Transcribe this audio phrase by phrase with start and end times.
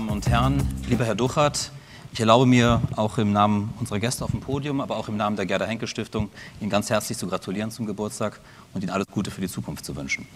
[0.00, 1.72] Damen und Herren, lieber Herr Duchert,
[2.14, 5.36] ich erlaube mir auch im Namen unserer Gäste auf dem Podium, aber auch im Namen
[5.36, 8.40] der Gerda Henke Stiftung Ihnen ganz herzlich zu gratulieren zum Geburtstag
[8.72, 10.26] und Ihnen alles Gute für die Zukunft zu wünschen.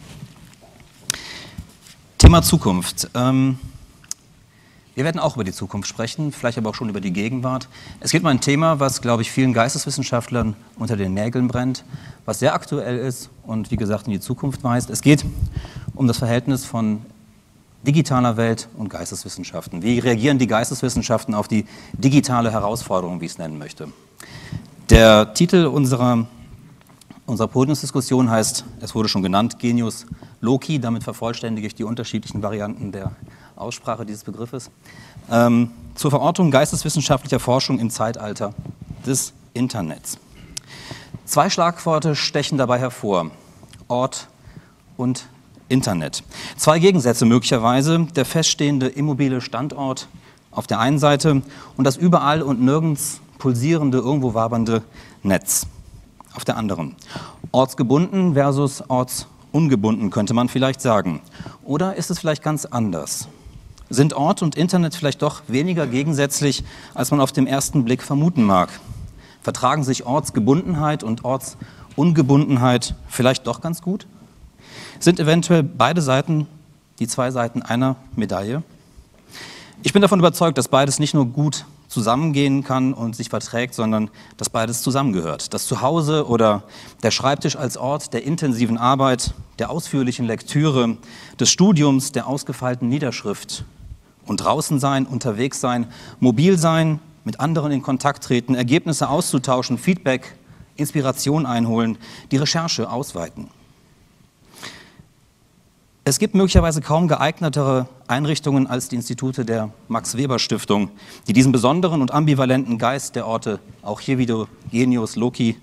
[2.18, 3.08] Thema Zukunft.
[3.14, 3.58] Ähm,
[4.94, 7.68] wir werden auch über die Zukunft sprechen, vielleicht aber auch schon über die Gegenwart.
[8.00, 11.84] Es geht um ein Thema, was, glaube ich, vielen Geisteswissenschaftlern unter den Nägeln brennt,
[12.26, 14.90] was sehr aktuell ist und, wie gesagt, in die Zukunft weist.
[14.90, 15.24] Es geht
[15.94, 17.00] um das Verhältnis von
[17.86, 19.82] digitaler Welt und Geisteswissenschaften.
[19.82, 23.88] Wie reagieren die Geisteswissenschaften auf die digitale Herausforderung, wie ich es nennen möchte?
[24.90, 26.26] Der Titel unserer,
[27.26, 30.06] unserer Podiumsdiskussion heißt, es wurde schon genannt, Genius
[30.40, 30.78] Loki.
[30.78, 33.12] Damit vervollständige ich die unterschiedlichen Varianten der
[33.56, 34.70] Aussprache dieses Begriffes.
[35.30, 38.52] Ähm, zur Verortung geisteswissenschaftlicher Forschung im Zeitalter
[39.06, 40.18] des Internets.
[41.24, 43.30] Zwei Schlagworte stechen dabei hervor.
[43.88, 44.28] Ort
[44.96, 45.26] und
[45.68, 46.22] Internet.
[46.56, 50.08] Zwei Gegensätze möglicherweise, der feststehende immobile Standort
[50.50, 51.42] auf der einen Seite
[51.76, 54.82] und das überall und nirgends pulsierende, irgendwo wabernde
[55.22, 55.66] Netz
[56.34, 56.94] auf der anderen.
[57.52, 61.20] Ortsgebunden versus ortsungebunden könnte man vielleicht sagen.
[61.64, 63.28] Oder ist es vielleicht ganz anders?
[63.90, 66.64] Sind Ort und Internet vielleicht doch weniger gegensätzlich,
[66.94, 68.70] als man auf den ersten Blick vermuten mag?
[69.42, 74.06] Vertragen sich Ortsgebundenheit und Ortsungebundenheit vielleicht doch ganz gut?
[75.00, 76.46] Sind eventuell beide Seiten
[76.98, 78.62] die zwei Seiten einer Medaille?
[79.82, 84.10] Ich bin davon überzeugt, dass beides nicht nur gut zusammengehen kann und sich verträgt, sondern
[84.36, 85.54] dass beides zusammengehört.
[85.54, 86.64] Das Zuhause oder
[87.02, 90.96] der Schreibtisch als Ort der intensiven Arbeit, der ausführlichen Lektüre,
[91.38, 93.64] des Studiums, der ausgefeilten Niederschrift
[94.26, 95.86] und draußen sein, unterwegs sein,
[96.18, 100.36] mobil sein, mit anderen in Kontakt treten, Ergebnisse auszutauschen, Feedback,
[100.76, 101.98] Inspiration einholen,
[102.30, 103.48] die Recherche ausweiten.
[106.06, 110.90] Es gibt möglicherweise kaum geeignetere Einrichtungen als die Institute der Max Weber Stiftung,
[111.26, 115.56] die diesen besonderen und ambivalenten Geist der Orte, auch hier wieder Genius, Loki,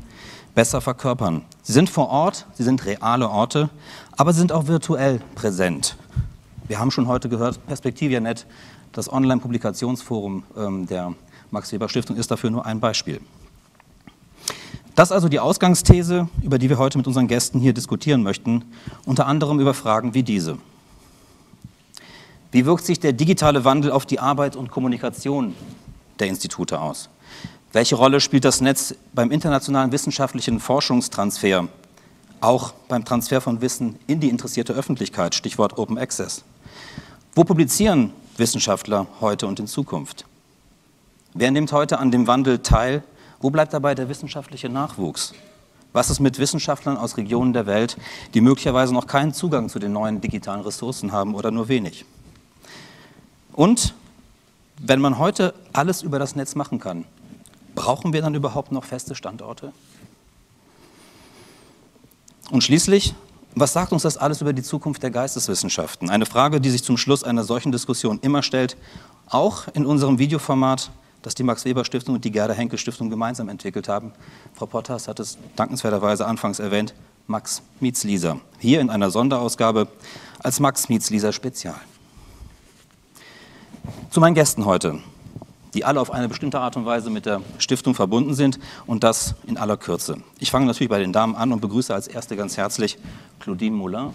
[0.56, 1.44] besser verkörpern.
[1.62, 3.70] Sie sind vor Ort, sie sind reale Orte,
[4.18, 5.96] aber sie sind auch virtuell präsent.
[6.68, 8.48] Wir haben schon heute gehört, Perspektivianet,
[8.94, 11.14] das Online-Publikationsforum ähm, der
[11.52, 13.22] Max Weber Stiftung ist dafür nur ein Beispiel.
[14.96, 18.66] Das also die Ausgangsthese, über die wir heute mit unseren Gästen hier diskutieren möchten,
[19.06, 20.58] unter anderem über Fragen wie diese.
[22.52, 25.56] Wie wirkt sich der digitale Wandel auf die Arbeit und Kommunikation
[26.20, 27.10] der Institute aus?
[27.72, 31.70] Welche Rolle spielt das Netz beim internationalen wissenschaftlichen Forschungstransfer,
[32.42, 36.44] auch beim Transfer von Wissen in die interessierte Öffentlichkeit, Stichwort Open Access?
[37.34, 40.26] Wo publizieren Wissenschaftler heute und in Zukunft?
[41.34, 43.04] Wer nimmt heute an dem Wandel teil?
[43.42, 45.34] Wo bleibt dabei der wissenschaftliche Nachwuchs?
[45.94, 47.98] Was ist mit Wissenschaftlern aus Regionen der Welt,
[48.34, 52.06] die möglicherweise noch keinen Zugang zu den neuen digitalen Ressourcen haben oder nur wenig?
[53.52, 53.94] Und
[54.80, 57.06] wenn man heute alles über das Netz machen kann,
[57.76, 59.74] brauchen wir dann überhaupt noch feste Standorte?
[62.52, 63.16] Und schließlich,
[63.56, 66.10] was sagt uns das alles über die Zukunft der Geisteswissenschaften?
[66.10, 68.78] Eine Frage, die sich zum Schluss einer solchen Diskussion immer stellt,
[69.28, 74.12] auch in unserem Videoformat, das die Max-Weber-Stiftung und die Gerda-Henkel-Stiftung gemeinsam entwickelt haben.
[74.54, 76.94] Frau Potters hat es dankenswerterweise anfangs erwähnt,
[77.28, 78.40] Max meets Lisa.
[78.60, 79.88] Hier in einer Sonderausgabe
[80.40, 81.76] als Max meets Lisa Spezial.
[84.10, 85.00] Zu meinen Gästen heute
[85.74, 89.36] die alle auf eine bestimmte Art und Weise mit der Stiftung verbunden sind und das
[89.48, 90.18] in aller Kürze.
[90.40, 92.98] Ich fange natürlich bei den Damen an und begrüße als erste ganz herzlich
[93.40, 94.10] Claudine Moulin.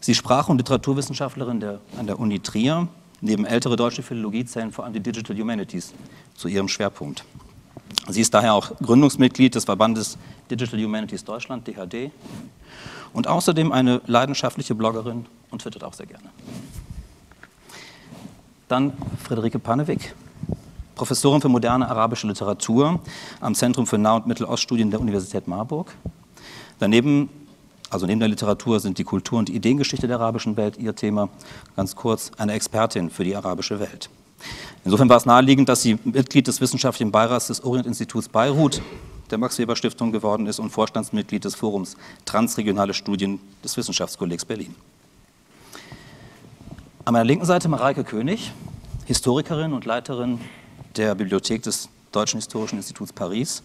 [0.00, 2.88] Sie Sprach- und Literaturwissenschaftlerin der, an der Uni Trier.
[3.20, 5.92] Neben ältere deutsche Philologie zählen vor allem die Digital Humanities
[6.34, 7.24] zu ihrem Schwerpunkt.
[8.08, 10.16] Sie ist daher auch Gründungsmitglied des Verbandes
[10.50, 12.10] Digital Humanities Deutschland, DHD,
[13.12, 16.30] und außerdem eine leidenschaftliche Bloggerin und twittert auch sehr gerne.
[18.68, 20.14] Dann Friederike Panewig,
[20.94, 23.00] Professorin für moderne arabische Literatur
[23.40, 25.92] am Zentrum für Nah- und Mitteloststudien der Universität Marburg.
[26.78, 27.28] Daneben,
[27.90, 31.28] also neben der Literatur, sind die Kultur- und Ideengeschichte der arabischen Welt ihr Thema.
[31.76, 34.08] Ganz kurz, eine Expertin für die arabische Welt.
[34.84, 38.80] Insofern war es naheliegend, dass sie Mitglied des wissenschaftlichen Beirats des Orient-Instituts Beirut
[39.30, 44.74] der Max-Weber-Stiftung geworden ist und Vorstandsmitglied des Forums Transregionale Studien des Wissenschaftskollegs Berlin.
[47.04, 48.52] An meiner linken Seite Mareike König,
[49.06, 50.40] Historikerin und Leiterin
[50.96, 53.62] der Bibliothek des Deutschen Historischen Instituts Paris.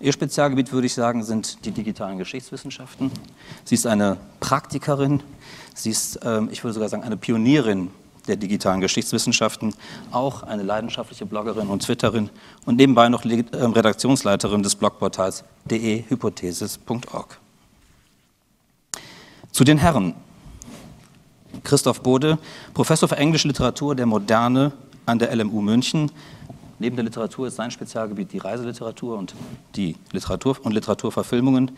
[0.00, 3.10] Ihr Spezialgebiet, würde ich sagen, sind die digitalen Geschichtswissenschaften.
[3.64, 5.22] Sie ist eine Praktikerin,
[5.74, 7.90] sie ist, ähm, ich würde sogar sagen, eine Pionierin
[8.26, 9.74] der digitalen Geschichtswissenschaften,
[10.10, 12.30] auch eine leidenschaftliche Bloggerin und Twitterin
[12.64, 17.38] und nebenbei noch ähm, Redaktionsleiterin des Blogportals dehypothesis.org.
[19.52, 20.14] Zu den Herren.
[21.62, 22.38] Christoph Bode,
[22.74, 24.72] Professor für englische Literatur der Moderne
[25.06, 26.10] an der LMU München,
[26.78, 29.34] Neben der Literatur ist sein Spezialgebiet die Reiseliteratur und
[29.76, 31.72] die Literatur und Literaturverfilmungen.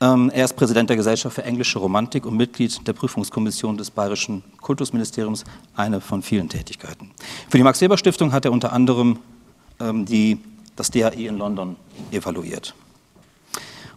[0.00, 4.44] Ähm, er ist Präsident der Gesellschaft für englische Romantik und Mitglied der Prüfungskommission des Bayerischen
[4.60, 5.44] Kultusministeriums,
[5.74, 7.10] eine von vielen Tätigkeiten.
[7.48, 9.18] Für die Max-Weber-Stiftung hat er unter anderem
[9.80, 10.38] ähm, die,
[10.76, 11.76] das DHI in London
[12.12, 12.74] evaluiert.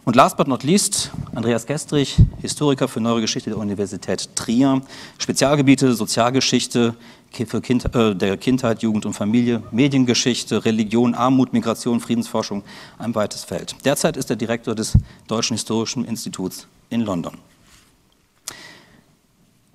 [0.04, 4.82] Und last but not least, Andreas Gestrich, Historiker für Neuere Geschichte der Universität Trier,
[5.18, 6.96] Spezialgebiete Sozialgeschichte,
[7.32, 12.62] kind, äh, der Kindheit, Jugend und Familie, Mediengeschichte, Religion, Armut, Migration, Friedensforschung,
[12.98, 13.74] ein weites Feld.
[13.84, 14.96] Derzeit ist er Direktor des
[15.26, 17.38] Deutschen Historischen Instituts in London.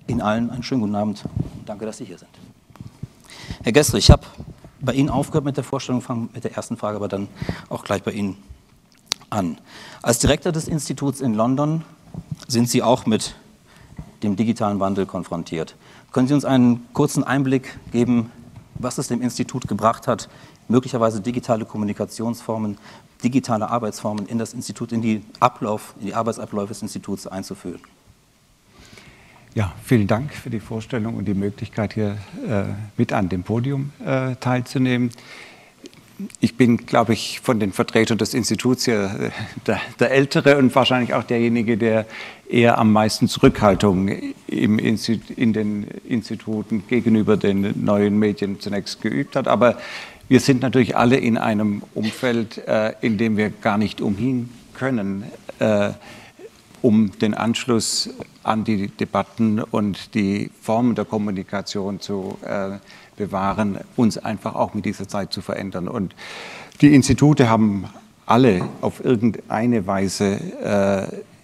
[0.06, 1.24] Ihnen allen einen schönen guten Abend.
[1.66, 2.30] Danke, dass Sie hier sind.
[3.62, 4.22] Herr Gestrich, ich habe
[4.80, 7.28] bei Ihnen aufgehört mit der Vorstellung, fange mit der ersten Frage, aber dann
[7.68, 8.36] auch gleich bei Ihnen
[9.30, 9.58] an.
[10.00, 11.84] Als Direktor des Instituts in London
[12.46, 13.34] sind Sie auch mit
[14.22, 15.76] dem digitalen Wandel konfrontiert.
[16.18, 18.32] Können Sie uns einen kurzen Einblick geben,
[18.74, 20.28] was es dem Institut gebracht hat,
[20.66, 22.76] möglicherweise digitale Kommunikationsformen,
[23.22, 27.78] digitale Arbeitsformen in das Institut, in die Ablauf, in die Arbeitsabläufe des Instituts einzuführen?
[29.54, 32.64] Ja, vielen Dank für die Vorstellung und die Möglichkeit, hier äh,
[32.96, 35.10] mit an dem Podium äh, teilzunehmen
[36.40, 39.30] ich bin, glaube ich, von den Vertretern des Instituts hier äh,
[39.66, 42.06] der, der, Ältere und wahrscheinlich auch derjenige, der
[42.48, 44.08] eher am meisten Zurückhaltung
[44.46, 49.46] im in den Instituten gegenüber den neuen Medien zunächst geübt hat.
[49.46, 49.78] Aber
[50.28, 55.24] wir sind natürlich alle in einem Umfeld, äh, in dem wir gar nicht umhin können,
[55.58, 55.90] äh,
[56.82, 58.10] um den Anschluss
[58.42, 62.78] an die Debatten und die Formen der Kommunikation zu äh,
[63.18, 65.88] bewahren, uns einfach auch mit dieser Zeit zu verändern.
[65.88, 66.14] Und
[66.80, 67.84] die Institute haben
[68.24, 70.38] alle auf irgendeine Weise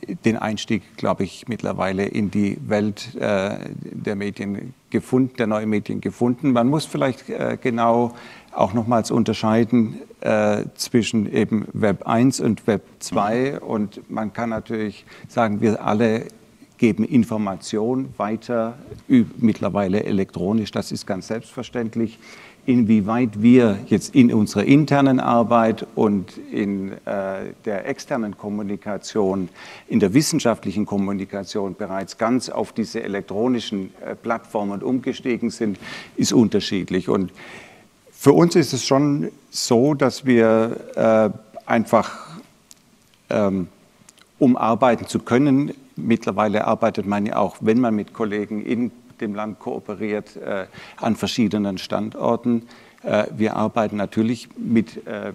[0.08, 5.70] äh, den Einstieg, glaube ich, mittlerweile in die Welt äh, der Medien gefunden, der neuen
[5.70, 6.52] Medien gefunden.
[6.52, 8.14] Man muss vielleicht äh, genau
[8.52, 13.60] auch nochmals unterscheiden äh, zwischen eben Web 1 und Web 2.
[13.60, 16.26] Und man kann natürlich sagen, wir alle
[16.78, 18.76] geben Information weiter,
[19.08, 22.18] mittlerweile elektronisch, das ist ganz selbstverständlich.
[22.66, 29.50] Inwieweit wir jetzt in unserer internen Arbeit und in äh, der externen Kommunikation,
[29.86, 35.78] in der wissenschaftlichen Kommunikation bereits ganz auf diese elektronischen äh, Plattformen umgestiegen sind,
[36.16, 37.10] ist unterschiedlich.
[37.10, 37.32] Und
[38.24, 42.40] Für uns ist es schon so, dass wir äh, einfach,
[43.28, 43.68] ähm,
[44.38, 49.34] um arbeiten zu können, mittlerweile arbeitet man ja auch, wenn man mit Kollegen in dem
[49.34, 52.66] Land kooperiert, äh, an verschiedenen Standorten.
[53.02, 55.32] Äh, wir arbeiten natürlich mit äh,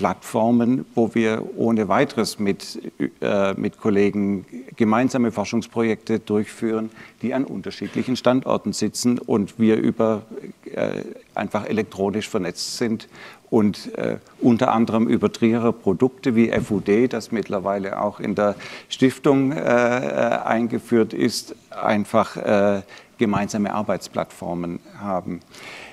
[0.00, 2.80] Plattformen, wo wir ohne weiteres mit,
[3.20, 6.88] äh, mit Kollegen gemeinsame Forschungsprojekte durchführen,
[7.20, 10.22] die an unterschiedlichen Standorten sitzen und wir über
[10.64, 11.02] äh,
[11.34, 13.08] einfach elektronisch vernetzt sind
[13.50, 18.54] und äh, unter anderem über Trierer Produkte wie FUD, das mittlerweile auch in der
[18.88, 22.82] Stiftung äh, eingeführt ist, einfach äh,
[23.18, 25.40] gemeinsame Arbeitsplattformen haben.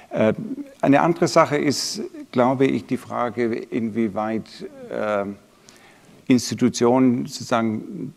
[0.09, 0.33] Äh,
[0.81, 4.45] eine andere Sache ist, glaube ich, die Frage, inwieweit
[4.89, 5.25] äh,
[6.27, 8.13] Institutionen sozusagen,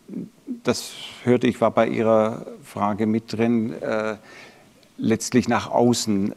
[0.63, 0.91] das
[1.23, 4.15] hörte ich, war bei Ihrer Frage mit drin, äh,
[4.97, 6.33] letztlich nach außen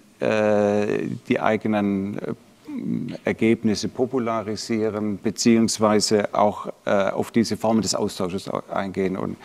[1.28, 2.18] die eigenen
[3.24, 9.18] Ergebnisse popularisieren, beziehungsweise auch auf diese Formen des Austausches eingehen.
[9.18, 9.36] Und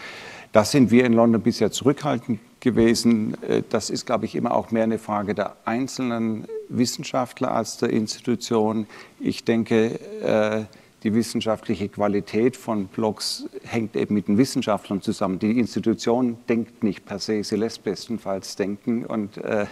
[0.54, 3.42] das sind wir in London bisher zurückhaltend gewesen.
[3.44, 7.90] Äh, das ist, glaube ich, immer auch mehr eine Frage der einzelnen Wissenschaftler als der
[7.90, 8.88] Institution.
[9.20, 10.66] Ich denke, äh,
[11.04, 15.40] die wissenschaftliche Qualität von Blogs hängt eben mit den Wissenschaftlern zusammen.
[15.40, 19.66] Die Institution denkt nicht per se, sie lässt bestenfalls denken und äh,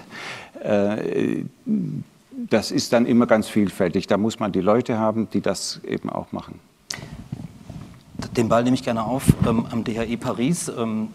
[2.50, 4.08] das ist dann immer ganz vielfältig.
[4.08, 6.60] Da muss man die Leute haben, die das eben auch machen.
[8.36, 10.70] Den Ball nehme ich gerne auf ähm, am DHI Paris.
[10.70, 11.10] Ähm,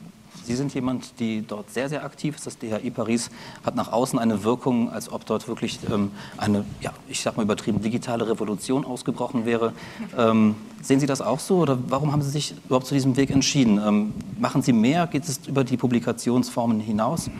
[0.45, 2.47] Sie sind jemand, die dort sehr, sehr aktiv ist.
[2.47, 3.31] Das DHI Paris
[3.65, 7.45] hat nach außen eine Wirkung, als ob dort wirklich ähm, eine, ja, ich sag mal
[7.45, 9.73] übertrieben, digitale Revolution ausgebrochen wäre.
[10.17, 13.31] Ähm, sehen Sie das auch so oder warum haben Sie sich überhaupt zu diesem Weg
[13.31, 13.81] entschieden?
[13.85, 15.07] Ähm, machen Sie mehr?
[15.07, 17.31] Geht es über die Publikationsformen hinaus?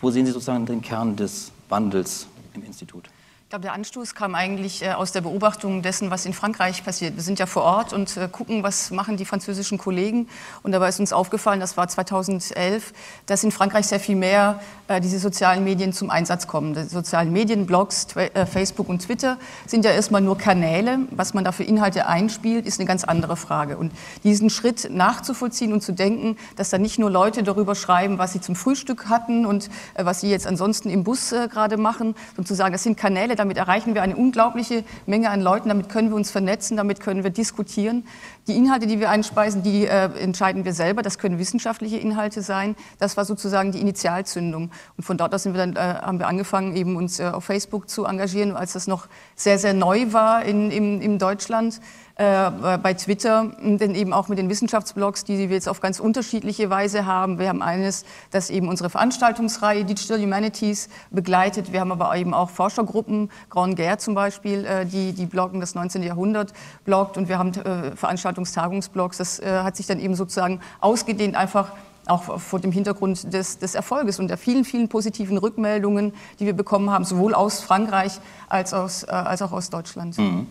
[0.00, 3.10] Wo sehen Sie sozusagen den Kern des Wandels im Institut?
[3.48, 7.16] Ich glaube, der Anstoß kam eigentlich äh, aus der Beobachtung dessen, was in Frankreich passiert.
[7.16, 10.28] Wir sind ja vor Ort und äh, gucken, was machen die französischen Kollegen.
[10.62, 12.92] Und dabei ist uns aufgefallen, das war 2011,
[13.24, 16.74] dass in Frankreich sehr viel mehr äh, diese sozialen Medien zum Einsatz kommen.
[16.74, 18.08] Die sozialen Medien, Blogs,
[18.52, 20.98] Facebook und Twitter sind ja erstmal nur Kanäle.
[21.10, 23.78] Was man da für Inhalte einspielt, ist eine ganz andere Frage.
[23.78, 23.92] Und
[24.24, 28.42] diesen Schritt nachzuvollziehen und zu denken, dass da nicht nur Leute darüber schreiben, was sie
[28.42, 32.72] zum Frühstück hatten und was sie jetzt ansonsten im Bus gerade machen, sondern zu sagen,
[32.72, 36.30] das sind Kanäle, damit erreichen wir eine unglaubliche Menge an Leuten, damit können wir uns
[36.30, 38.04] vernetzen, damit können wir diskutieren.
[38.46, 41.02] Die Inhalte, die wir einspeisen, die äh, entscheiden wir selber.
[41.02, 42.76] Das können wissenschaftliche Inhalte sein.
[42.98, 44.70] Das war sozusagen die Initialzündung.
[44.96, 47.44] Und von dort aus sind wir dann, äh, haben wir angefangen, eben uns äh, auf
[47.44, 51.80] Facebook zu engagieren, als das noch sehr, sehr neu war in, in, in Deutschland
[52.18, 52.50] äh,
[52.82, 57.06] bei Twitter, denn eben auch mit den Wissenschaftsblogs, die wir jetzt auf ganz unterschiedliche Weise
[57.06, 57.38] haben.
[57.38, 61.72] Wir haben eines, das eben unsere Veranstaltungsreihe Digital Humanities begleitet.
[61.72, 65.76] Wir haben aber eben auch Forschergruppen, Grand Guerre zum Beispiel, äh, die, die bloggen das
[65.76, 66.02] 19.
[66.02, 66.52] Jahrhundert
[66.84, 69.18] bloggt und wir haben äh, Veranstaltungstagungsblogs.
[69.18, 71.70] Das äh, hat sich dann eben sozusagen ausgedehnt, einfach
[72.08, 76.54] auch vor dem Hintergrund des, des, Erfolges und der vielen, vielen positiven Rückmeldungen, die wir
[76.54, 80.18] bekommen haben, sowohl aus Frankreich als, aus, äh, als auch aus Deutschland.
[80.18, 80.48] Mhm.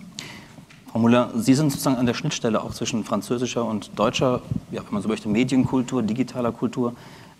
[0.92, 4.42] Frau Müller, Sie sind sozusagen an der Schnittstelle auch zwischen französischer und deutscher,
[4.72, 6.94] ja, wenn man so möchte, Medienkultur, digitaler Kultur.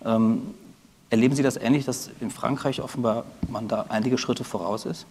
[0.04, 0.42] Ähm,
[1.10, 5.06] erleben Sie das ähnlich, dass in Frankreich offenbar man da einige Schritte voraus ist?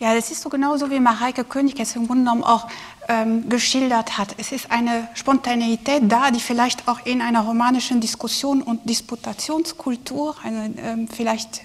[0.00, 2.68] Ja, das ist so genauso, wie Mareike König es im Grunde genommen auch
[3.08, 4.34] ähm, geschildert hat.
[4.38, 10.74] Es ist eine Spontaneität da, die vielleicht auch in einer romanischen Diskussion und Disputationskultur eine,
[10.78, 11.62] ähm, vielleicht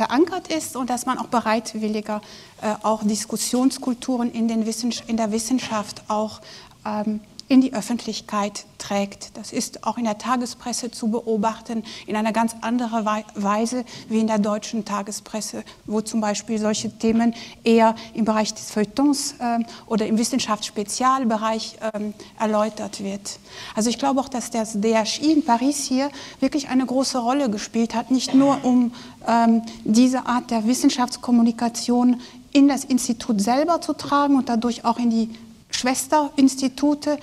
[0.00, 2.22] verankert ist und dass man auch bereitwilliger
[2.62, 6.40] äh, auch Diskussionskulturen in, den Wissens in der Wissenschaft auch
[6.86, 9.36] ähm, in die Öffentlichkeit trägt.
[9.36, 13.04] Das ist auch in der Tagespresse zu beobachten, in einer ganz anderen
[13.34, 18.70] Weise wie in der deutschen Tagespresse, wo zum Beispiel solche Themen eher im Bereich des
[18.70, 23.40] Feuilletons äh, oder im Wissenschaftsspezialbereich äh, erläutert wird.
[23.74, 27.96] Also ich glaube auch, dass das DHI in Paris hier wirklich eine große Rolle gespielt
[27.96, 28.94] hat, nicht nur um
[29.26, 32.20] ähm, diese Art der Wissenschaftskommunikation
[32.52, 35.30] in das Institut selber zu tragen und dadurch auch in die
[35.70, 37.18] Schwesterinstitute,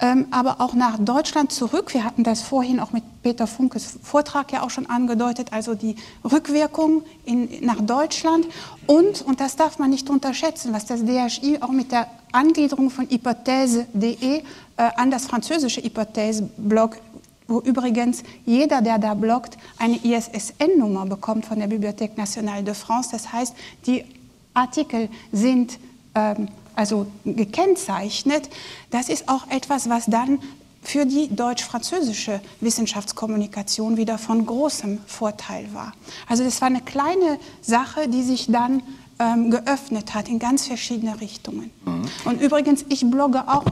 [0.00, 1.94] ähm, aber auch nach Deutschland zurück.
[1.94, 5.96] Wir hatten das vorhin auch mit Peter Funkes Vortrag ja auch schon angedeutet, also die
[6.24, 8.46] Rückwirkung in, nach Deutschland
[8.86, 13.08] und, und das darf man nicht unterschätzen, was das DHI auch mit der Angliederung von
[13.08, 14.42] hypothese.de äh,
[14.76, 16.98] an das französische Hypothese-Blog
[17.46, 23.10] wo übrigens jeder, der da bloggt, eine ISSN-Nummer bekommt von der Bibliothèque Nationale de France.
[23.12, 23.54] Das heißt,
[23.86, 24.04] die
[24.54, 25.78] Artikel sind
[26.14, 28.48] ähm, also gekennzeichnet.
[28.90, 30.38] Das ist auch etwas, was dann
[30.82, 35.94] für die deutsch-französische Wissenschaftskommunikation wieder von großem Vorteil war.
[36.28, 38.82] Also das war eine kleine Sache, die sich dann
[39.18, 41.70] ähm, geöffnet hat in ganz verschiedene Richtungen.
[41.84, 42.04] Mhm.
[42.24, 43.64] Und übrigens, ich blogge auch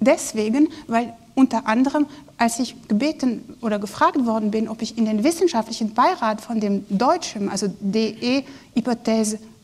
[0.00, 2.06] deswegen, weil unter anderem,
[2.38, 6.84] als ich gebeten oder gefragt worden bin, ob ich in den wissenschaftlichen Beirat von dem
[6.88, 7.68] deutschen, also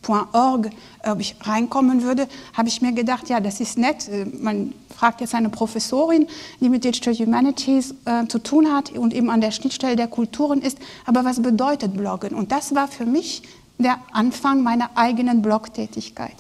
[0.02, 0.71] de-hypothese.org,
[1.04, 4.09] ob ich reinkommen würde, habe ich mir gedacht, ja, das ist nett.
[4.09, 6.26] Äh, man fragt jetzt eine Professorin,
[6.61, 10.61] die mit Digital Humanities äh, zu tun hat und eben an der Schnittstelle der Kulturen
[10.61, 10.78] ist.
[11.06, 12.35] Aber was bedeutet Bloggen?
[12.35, 13.42] Und das war für mich
[13.78, 16.37] der Anfang meiner eigenen Blogtätigkeit.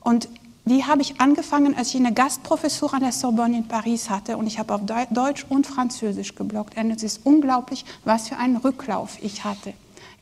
[0.00, 0.28] Und
[0.66, 4.48] die habe ich angefangen, als ich eine Gastprofessur an der Sorbonne in Paris hatte und
[4.48, 6.76] ich habe auf Deutsch und Französisch gebloggt.
[6.76, 9.74] Und es ist unglaublich, was für einen Rücklauf ich hatte.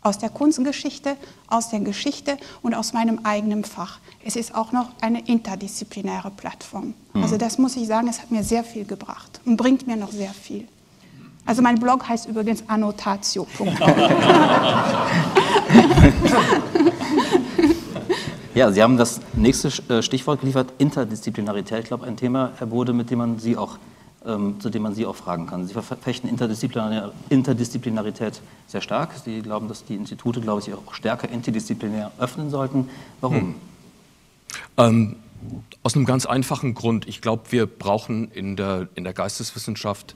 [0.04, 1.16] Aus der Kunstgeschichte,
[1.48, 3.98] aus der Geschichte und aus meinem eigenen Fach.
[4.24, 6.94] Es ist auch noch eine interdisziplinäre Plattform.
[7.14, 7.22] Mhm.
[7.22, 10.12] Also das muss ich sagen, es hat mir sehr viel gebracht und bringt mir noch
[10.12, 10.68] sehr viel.
[11.46, 13.46] Also mein Blog heißt übrigens annotatio.
[18.54, 21.80] Ja, Sie haben das nächste äh, Stichwort geliefert, Interdisziplinarität.
[21.80, 23.78] Ich glaube, ein Thema, Herr Bode, mit dem man Sie auch,
[24.24, 25.66] zu dem man Sie auch fragen kann.
[25.66, 29.10] Sie verfechten Interdisziplinar Interdisziplinarität sehr stark.
[29.22, 32.88] Sie glauben, dass die Institute, glaube ich, auch stärker interdisziplinär öffnen sollten.
[33.20, 33.36] Warum?
[33.36, 33.54] Hm.
[34.78, 35.16] Ähm,
[35.82, 37.06] aus einem ganz einfachen Grund.
[37.06, 40.14] Ich glaube, wir brauchen in der, in der Geisteswissenschaft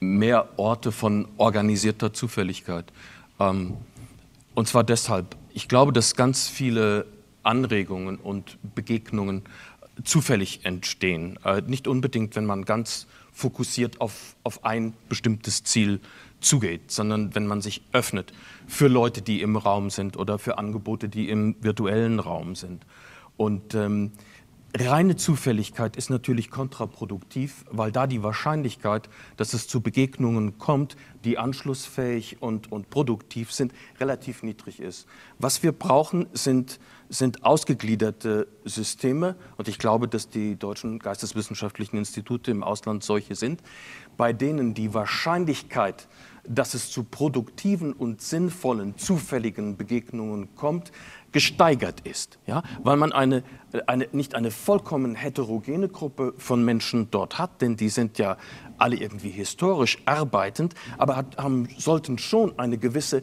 [0.00, 2.92] mehr Orte von organisierter Zufälligkeit.
[3.40, 3.74] Ähm,
[4.54, 5.36] und zwar deshalb.
[5.52, 7.06] Ich glaube, dass ganz viele
[7.42, 9.42] Anregungen und Begegnungen
[10.04, 11.38] zufällig entstehen.
[11.44, 13.06] Äh, nicht unbedingt, wenn man ganz
[13.38, 16.00] fokussiert auf, auf ein bestimmtes Ziel
[16.40, 18.32] zugeht, sondern wenn man sich öffnet
[18.66, 22.84] für Leute, die im Raum sind oder für Angebote, die im virtuellen Raum sind.
[23.36, 24.10] Und ähm,
[24.76, 29.08] Reine Zufälligkeit ist natürlich kontraproduktiv, weil da die Wahrscheinlichkeit,
[29.38, 35.06] dass es zu Begegnungen kommt, die anschlussfähig und, und produktiv sind, relativ niedrig ist.
[35.38, 42.50] Was wir brauchen, sind, sind ausgegliederte Systeme, und ich glaube, dass die deutschen geisteswissenschaftlichen Institute
[42.50, 43.62] im Ausland solche sind,
[44.18, 46.08] bei denen die Wahrscheinlichkeit,
[46.48, 50.92] dass es zu produktiven und sinnvollen, zufälligen Begegnungen kommt,
[51.32, 52.62] gesteigert ist, ja?
[52.82, 53.42] weil man eine,
[53.86, 58.36] eine, nicht eine vollkommen heterogene Gruppe von Menschen dort hat, denn die sind ja
[58.78, 63.22] alle irgendwie historisch arbeitend, aber hat, haben, sollten schon eine gewisse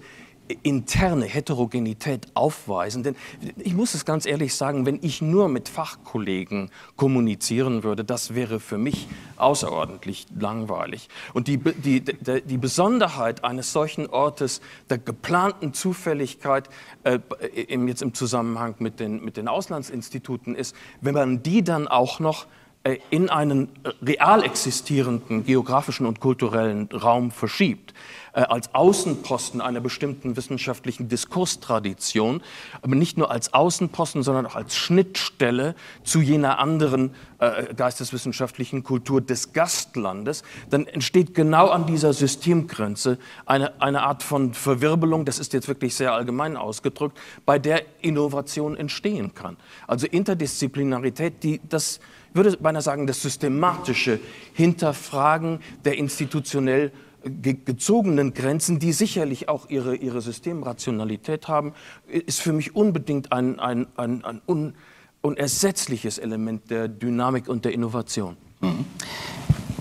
[0.63, 3.03] interne Heterogenität aufweisen.
[3.03, 3.15] Denn
[3.57, 8.59] ich muss es ganz ehrlich sagen, wenn ich nur mit Fachkollegen kommunizieren würde, das wäre
[8.59, 11.09] für mich außerordentlich langweilig.
[11.33, 16.69] Und die, die, die, Besonderheit eines solchen Ortes der geplanten Zufälligkeit,
[17.03, 17.19] äh,
[17.67, 22.45] jetzt im Zusammenhang mit den, mit den Auslandsinstituten ist, wenn man die dann auch noch
[22.85, 23.69] äh, in einen
[24.01, 27.95] real existierenden geografischen und kulturellen Raum verschiebt,
[28.41, 32.41] als Außenposten einer bestimmten wissenschaftlichen Diskurstradition,
[32.81, 39.21] aber nicht nur als Außenposten, sondern auch als Schnittstelle zu jener anderen äh, geisteswissenschaftlichen Kultur
[39.21, 45.53] des Gastlandes, dann entsteht genau an dieser Systemgrenze eine, eine Art von Verwirbelung, das ist
[45.53, 49.57] jetzt wirklich sehr allgemein ausgedrückt, bei der Innovation entstehen kann.
[49.87, 51.99] Also Interdisziplinarität, die das
[52.33, 54.19] würde beinahe sagen, das systematische
[54.53, 56.91] Hinterfragen der institutionell
[57.25, 61.73] gezogenen Grenzen, die sicherlich auch ihre, ihre Systemrationalität haben,
[62.07, 64.75] ist für mich unbedingt ein, ein, ein, ein un,
[65.21, 68.37] unersetzliches Element der Dynamik und der Innovation.
[68.61, 68.85] Mhm.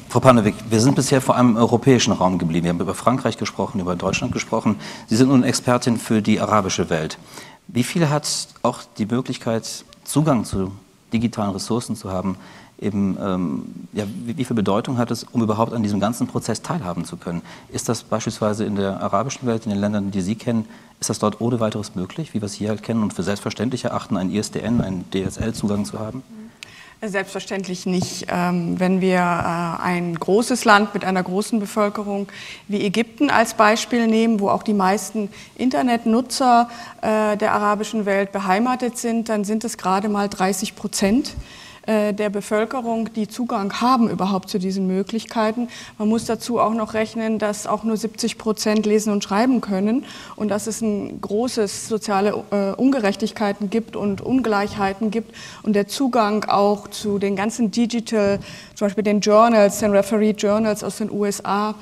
[0.08, 2.64] Frau Panewig, wir sind bisher vor allem im europäischen Raum geblieben.
[2.64, 4.76] Wir haben über Frankreich gesprochen, über Deutschland gesprochen.
[5.08, 7.18] Sie sind nun Expertin für die arabische Welt.
[7.66, 10.70] Wie viel hat auch die Möglichkeit, Zugang zu
[11.12, 12.36] digitalen Ressourcen zu haben,
[12.84, 16.62] eben, ähm, ja, wie, wie, viel Bedeutung hat es, um überhaupt an diesem ganzen Prozess
[16.62, 17.42] teilhaben zu können?
[17.70, 20.66] Ist das beispielsweise in der arabischen Welt, in den Ländern, die Sie kennen,
[21.00, 23.84] ist das dort ohne weiteres möglich, wie wir es hier halt kennen und für selbstverständlich
[23.84, 26.22] erachten, einen ISDN, einen DSL-Zugang zu haben?
[27.02, 28.26] Selbstverständlich nicht.
[28.30, 32.28] Ähm, wenn wir äh, ein großes Land mit einer großen Bevölkerung
[32.66, 36.68] wie Ägypten als Beispiel nehmen, wo auch die meisten Internetnutzer
[37.02, 41.34] äh, der arabischen Welt beheimatet sind, dann sind es gerade mal 30 Prozent
[41.86, 45.68] der Bevölkerung, die Zugang haben überhaupt zu diesen Möglichkeiten.
[45.98, 50.04] Man muss dazu auch noch rechnen, dass auch nur 70 Prozent lesen und schreiben können
[50.36, 56.44] und dass es ein großes soziale äh, Ungerechtigkeiten gibt und Ungleichheiten gibt und der Zugang
[56.44, 58.40] auch zu den ganzen Digital,
[58.74, 61.74] zum Beispiel den Journals, den Referee Journals aus den USA,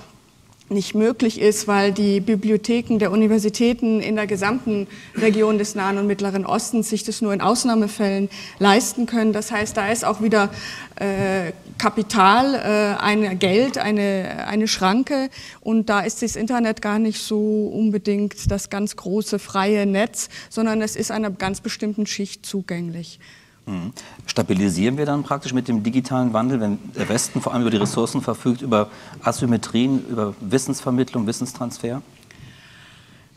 [0.72, 6.06] nicht möglich ist, weil die Bibliotheken der Universitäten in der gesamten Region des Nahen und
[6.06, 9.32] Mittleren Ostens sich das nur in Ausnahmefällen leisten können.
[9.32, 10.50] Das heißt, da ist auch wieder
[10.96, 15.30] äh, Kapital, äh, ein Geld, eine, eine Schranke
[15.60, 20.82] und da ist das Internet gar nicht so unbedingt das ganz große freie Netz, sondern
[20.82, 23.18] es ist einer ganz bestimmten Schicht zugänglich.
[23.66, 23.92] Mhm.
[24.26, 27.76] Stabilisieren wir dann praktisch mit dem digitalen Wandel, wenn der Westen vor allem über die
[27.76, 28.88] Ressourcen verfügt, über
[29.22, 32.02] Asymmetrien, über Wissensvermittlung, Wissenstransfer?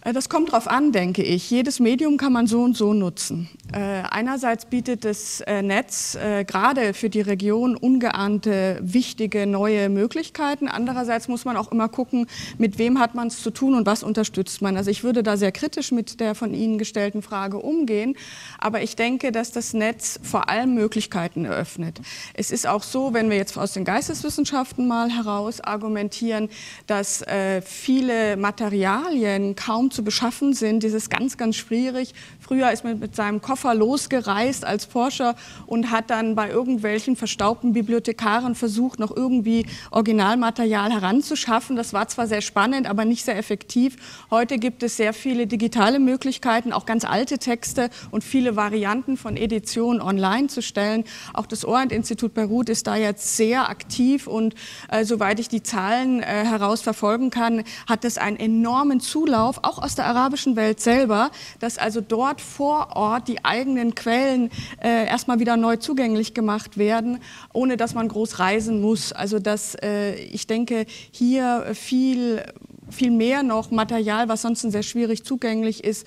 [0.05, 1.49] Äh, das kommt darauf an, denke ich.
[1.49, 3.49] Jedes Medium kann man so und so nutzen.
[3.73, 10.67] Äh, einerseits bietet das äh, Netz gerade für die Region ungeahnte, wichtige, neue Möglichkeiten.
[10.67, 14.03] Andererseits muss man auch immer gucken, mit wem hat man es zu tun und was
[14.03, 14.77] unterstützt man.
[14.77, 18.15] Also ich würde da sehr kritisch mit der von Ihnen gestellten Frage umgehen.
[18.59, 21.99] Aber ich denke, dass das Netz vor allem Möglichkeiten eröffnet.
[22.33, 26.49] Es ist auch so, wenn wir jetzt aus den Geisteswissenschaften mal heraus argumentieren,
[26.85, 27.25] dass
[27.63, 30.83] viele Materialien kaum zu beschaffen sind.
[30.83, 32.13] Ist ganz, ganz schwierig.
[32.45, 37.73] Früher ist man mit seinem Koffer losgereist als Forscher und hat dann bei irgendwelchen verstaubten
[37.73, 41.75] Bibliothekaren versucht, noch irgendwie Originalmaterial heranzuschaffen.
[41.75, 43.95] Das war zwar sehr spannend, aber nicht sehr effektiv.
[44.29, 49.37] Heute gibt es sehr viele digitale Möglichkeiten, auch ganz alte Texte und viele Varianten von
[49.37, 51.03] Editionen online zu stellen.
[51.33, 54.53] Auch das Orient-Institut Beirut ist da jetzt sehr aktiv und
[54.91, 59.79] äh, soweit ich die Zahlen äh, heraus verfolgen kann, hat es einen enormen Zulauf, auch
[59.81, 64.49] aus der arabischen Welt selber, dass also dort vor Ort die eigenen Quellen
[64.81, 67.19] äh, erstmal wieder neu zugänglich gemacht werden,
[67.53, 69.11] ohne dass man groß reisen muss.
[69.11, 72.43] Also dass äh, ich denke, hier viel,
[72.89, 76.05] viel mehr noch Material, was sonst sehr schwierig zugänglich ist,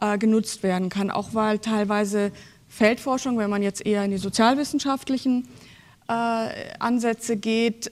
[0.00, 1.10] äh, genutzt werden kann.
[1.10, 2.32] Auch weil teilweise
[2.68, 5.48] Feldforschung, wenn man jetzt eher in die sozialwissenschaftlichen
[6.08, 7.90] äh, Ansätze geht,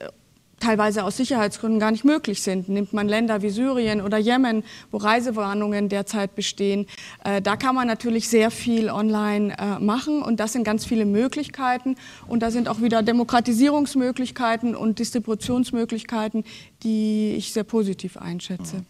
[0.60, 2.68] teilweise aus Sicherheitsgründen gar nicht möglich sind.
[2.68, 6.86] Nimmt man Länder wie Syrien oder Jemen, wo Reisewarnungen derzeit bestehen,
[7.24, 11.04] äh, da kann man natürlich sehr viel online äh, machen und das sind ganz viele
[11.04, 16.44] Möglichkeiten und da sind auch wieder Demokratisierungsmöglichkeiten und Distributionsmöglichkeiten,
[16.82, 18.84] die ich sehr positiv einschätze.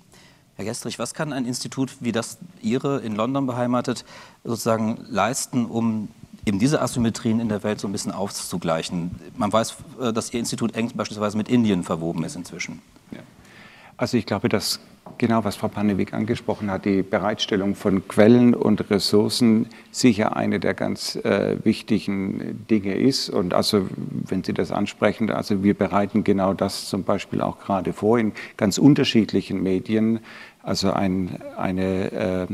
[0.57, 4.07] Herr Gestrich, was kann ein Institut wie das Ihre in London beheimatet
[4.43, 6.09] sozusagen leisten, um
[6.47, 9.11] eben diese Asymmetrien in der Welt so ein bisschen auszugleichen.
[9.37, 12.81] Man weiß, äh, dass Ihr Institut eng beispielsweise mit Indien verwoben ist inzwischen.
[13.11, 13.19] Ja.
[13.99, 14.81] Also ich glaube, dass
[15.19, 20.75] genau was Frau Panewig angesprochen hat, die Bereitstellung von Quellen und Ressourcen sicher eine der
[20.75, 23.31] ganz äh, wichtigen Dinge ist.
[23.31, 27.93] Und also, wenn Sie das ansprechen, also wir bereiten genau das zum Beispiel auch gerade
[27.93, 30.21] vor in ganz unterschiedlichen Medien.
[30.63, 32.47] Also ein, eine, äh,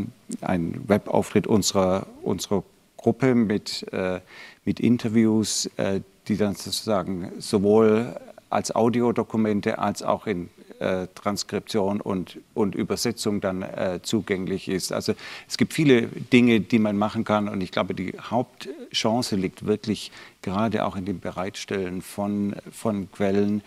[0.43, 2.63] ein Webauftritt unserer, unserer
[3.03, 4.21] Gruppe mit, äh,
[4.65, 8.17] mit Interviews, äh, die dann sozusagen sowohl
[8.49, 14.93] als Audiodokumente als auch in äh, Transkription und, und Übersetzung dann äh, zugänglich ist.
[14.93, 15.15] Also
[15.49, 20.12] es gibt viele Dinge, die man machen kann und ich glaube, die Hauptchance liegt wirklich
[20.43, 23.62] gerade auch in dem Bereitstellen von, von Quellen,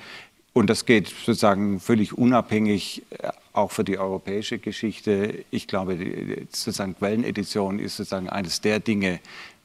[0.56, 5.46] und das geht sozusagen völlig unabhängig äh, auch für die europäische Geschichte.
[5.52, 9.20] Ich glaube, die, sozusagen Quellenedition ist sozusagen eines der Dinge,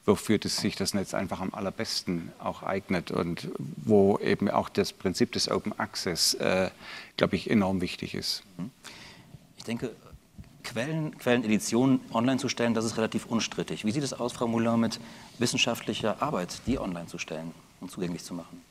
[0.05, 4.93] wofür das sich das Netz einfach am allerbesten auch eignet und wo eben auch das
[4.93, 6.69] Prinzip des Open Access, äh,
[7.17, 8.43] glaube ich, enorm wichtig ist.
[8.57, 8.71] Mhm.
[9.57, 9.91] Ich denke,
[10.63, 13.85] Quellen, Quelleneditionen online zu stellen, das ist relativ unstrittig.
[13.85, 14.99] Wie sieht es aus, Frau Muller, mit
[15.37, 18.61] wissenschaftlicher Arbeit, die online zu stellen und zugänglich zu machen?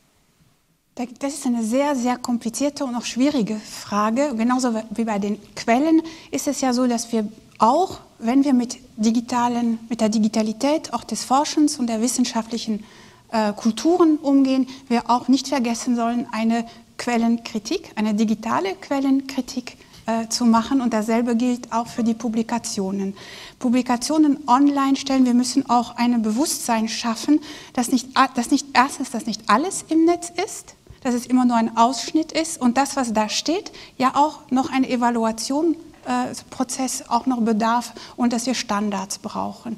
[1.19, 4.35] Das ist eine sehr, sehr komplizierte und auch schwierige Frage.
[4.37, 7.27] Genauso wie bei den Quellen ist es ja so, dass wir
[7.59, 12.85] auch, wenn wir mit, digitalen, mit der Digitalität auch des Forschens und der wissenschaftlichen
[13.33, 16.67] äh, Kulturen umgehen, wir auch nicht vergessen sollen, eine
[16.99, 20.83] Quellenkritik, eine digitale Quellenkritik äh, zu machen.
[20.83, 23.17] Und dasselbe gilt auch für die Publikationen.
[23.59, 27.41] Publikationen online stellen, wir müssen auch ein Bewusstsein schaffen,
[27.73, 31.57] dass nicht, dass nicht erstens, dass nicht alles im Netz ist, dass es immer nur
[31.57, 37.41] ein Ausschnitt ist und das, was da steht, ja auch noch ein Evaluationsprozess auch noch
[37.41, 39.77] bedarf und dass wir Standards brauchen.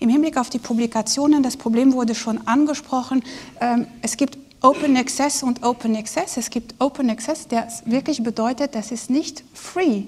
[0.00, 3.22] Im Hinblick auf die Publikationen, das Problem wurde schon angesprochen,
[3.60, 6.38] ähm, es gibt Open Access und Open Access.
[6.38, 10.04] Es gibt Open Access, der wirklich bedeutet, das ist nicht free.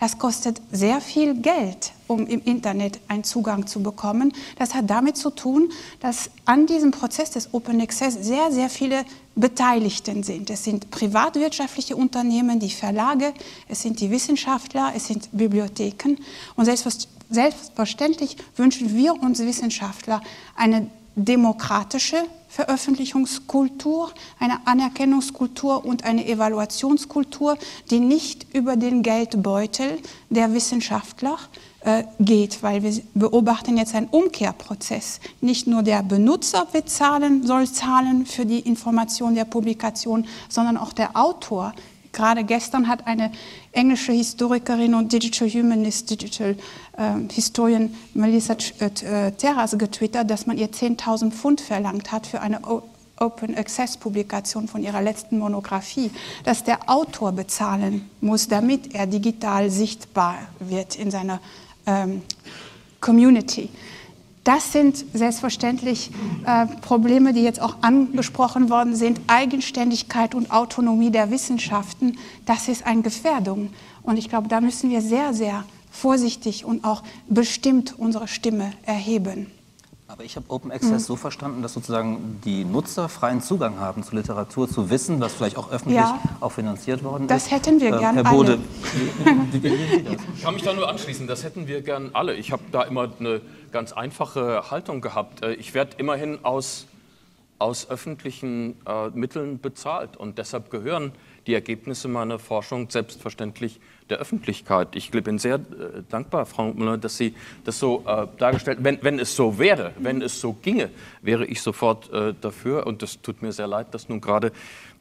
[0.00, 4.32] Das kostet sehr viel Geld, um im Internet einen Zugang zu bekommen.
[4.56, 9.04] Das hat damit zu tun, dass an diesem Prozess des Open Access sehr, sehr viele
[9.34, 10.50] Beteiligten sind.
[10.50, 13.34] Es sind privatwirtschaftliche Unternehmen, die Verlage,
[13.66, 16.16] es sind die Wissenschaftler, es sind Bibliotheken.
[16.54, 16.66] Und
[17.30, 20.22] selbstverständlich wünschen wir uns Wissenschaftler
[20.54, 22.18] eine demokratische
[22.58, 27.56] Veröffentlichungskultur, eine Anerkennungskultur und eine Evaluationskultur,
[27.88, 31.38] die nicht über den Geldbeutel der Wissenschaftler
[31.82, 35.20] äh, geht, weil wir beobachten jetzt einen Umkehrprozess.
[35.40, 41.16] Nicht nur der Benutzer bezahlen, soll zahlen für die Information der Publikation, sondern auch der
[41.16, 41.74] Autor.
[42.10, 43.30] Gerade gestern hat eine
[43.78, 46.56] englische Historikerin und Digital Humanist, Digital
[46.96, 52.60] äh, Historian Melissa äh, Terras getwittert, dass man ihr 10.000 Pfund verlangt hat für eine
[53.20, 56.10] Open Access Publikation von ihrer letzten Monographie,
[56.44, 61.40] dass der Autor bezahlen muss, damit er digital sichtbar wird in seiner
[61.86, 62.22] ähm,
[63.00, 63.70] Community.
[64.48, 66.10] Das sind selbstverständlich
[66.46, 69.20] äh, Probleme, die jetzt auch angesprochen worden sind.
[69.26, 73.68] Eigenständigkeit und Autonomie der Wissenschaften, das ist eine Gefährdung.
[74.02, 79.48] Und ich glaube, da müssen wir sehr, sehr vorsichtig und auch bestimmt unsere Stimme erheben.
[80.10, 81.06] Aber ich habe Open Access mhm.
[81.06, 85.58] so verstanden, dass sozusagen die Nutzer freien Zugang haben zu Literatur, zu Wissen, was vielleicht
[85.58, 87.52] auch öffentlich ja, auch finanziert worden das ist.
[87.52, 88.58] Das hätten wir äh, gern Herr Bode,
[89.26, 89.68] alle.
[90.34, 92.34] Ich kann mich da nur anschließen, das hätten wir gern alle.
[92.34, 95.42] Ich habe da immer eine ganz einfache Haltung gehabt.
[95.42, 96.86] Äh, ich werde immerhin aus,
[97.58, 101.12] aus öffentlichen äh, Mitteln bezahlt und deshalb gehören
[101.46, 104.94] die Ergebnisse meiner Forschung selbstverständlich der Öffentlichkeit.
[104.94, 108.84] Ich bin sehr äh, dankbar, Frau Müller, dass Sie das so äh, dargestellt haben.
[108.84, 110.90] Wenn, wenn es so wäre, wenn es so ginge,
[111.22, 112.86] wäre ich sofort äh, dafür.
[112.86, 114.52] Und es tut mir sehr leid, dass nun gerade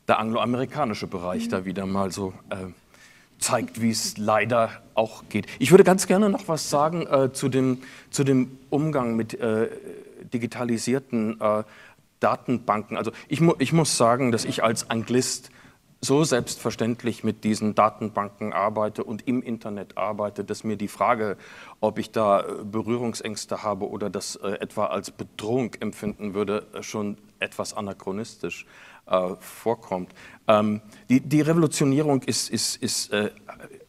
[0.07, 1.49] der angloamerikanische Bereich mhm.
[1.49, 2.55] da wieder mal so äh,
[3.39, 5.47] zeigt, wie es leider auch geht.
[5.59, 9.69] Ich würde ganz gerne noch was sagen äh, zu, dem, zu dem Umgang mit äh,
[10.33, 11.39] digitalisierten
[12.19, 12.97] Datenbanken.
[12.97, 15.51] Also ich, mu ich muss sagen, dass ich als Anglist
[16.01, 21.37] so selbstverständlich mit diesen Datenbanken arbeite und im Internet arbeite, dass mir die Frage,
[21.79, 26.83] ob ich da äh, Berührungsängste habe oder das äh, etwa als Bedrohung empfinden würde, äh,
[26.83, 28.96] schon etwas anachronistisch äh,
[29.39, 30.13] vorkommt.
[30.47, 33.31] Ähm, die, die, Revolutionierung ist, ist, ist äh,